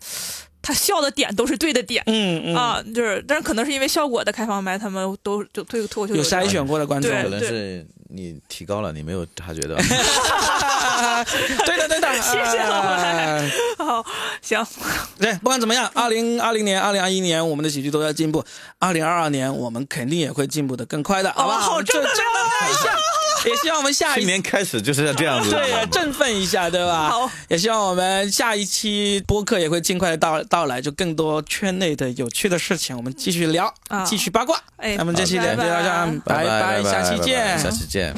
[0.65, 2.01] 他笑的点都是对的点。
[2.07, 9.75] 嗯嗯啊，就是，但是可能是因为效果的开放麦，他们都就对脱口秀有筛选过的观众，可能是你提高了，你没有察觉到。
[9.75, 9.85] 对
[11.77, 14.03] 的对的， 谢谢老板哎好，
[14.41, 14.65] 行，
[15.19, 18.43] 对，不管怎么样，二零二零年、二零二一年，我们的喜剧都在进步。
[18.79, 21.73] 二零二二年，我们肯定也会进步的更快的，好吧好？
[21.73, 22.97] 好正能量振奋一下，
[23.45, 25.49] 也希望我们下一年开始就是要这样子。
[25.49, 27.09] 对振奋一下，对吧？
[27.09, 34.59] 好，也希望我们下一期播客也会尽快的到到来，就更多圈内的有趣的事情，我们继续聊，啊继续八卦。
[34.77, 38.13] 哎，那么这期聊就到这样，拜拜，下期见，下期见。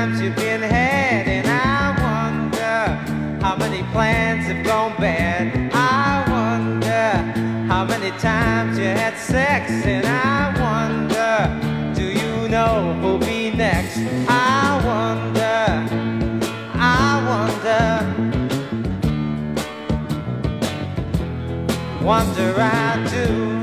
[0.00, 5.70] Times you've been had, and I wonder how many plans have gone bad.
[5.74, 7.10] I wonder
[7.70, 13.98] how many times you had sex, and I wonder, do you know who'll be next?
[14.26, 15.84] I wonder,
[16.72, 17.92] I wonder,
[22.02, 23.59] wonder I do.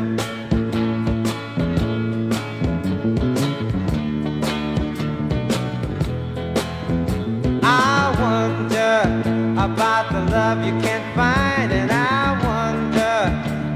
[9.77, 13.17] About the love you can't find, and I wonder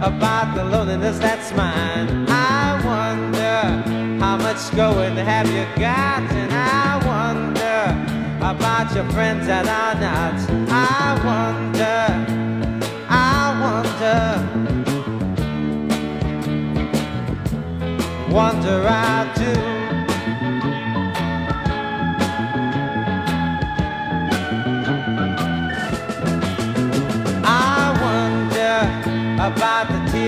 [0.04, 2.26] about the loneliness that's mine.
[2.28, 3.62] I wonder
[4.20, 7.86] how much going have you got, and I wonder
[8.39, 10.39] about your friends that are not.
[10.72, 12.02] I wonder,
[13.08, 14.22] I wonder,
[18.34, 19.70] wonder I do.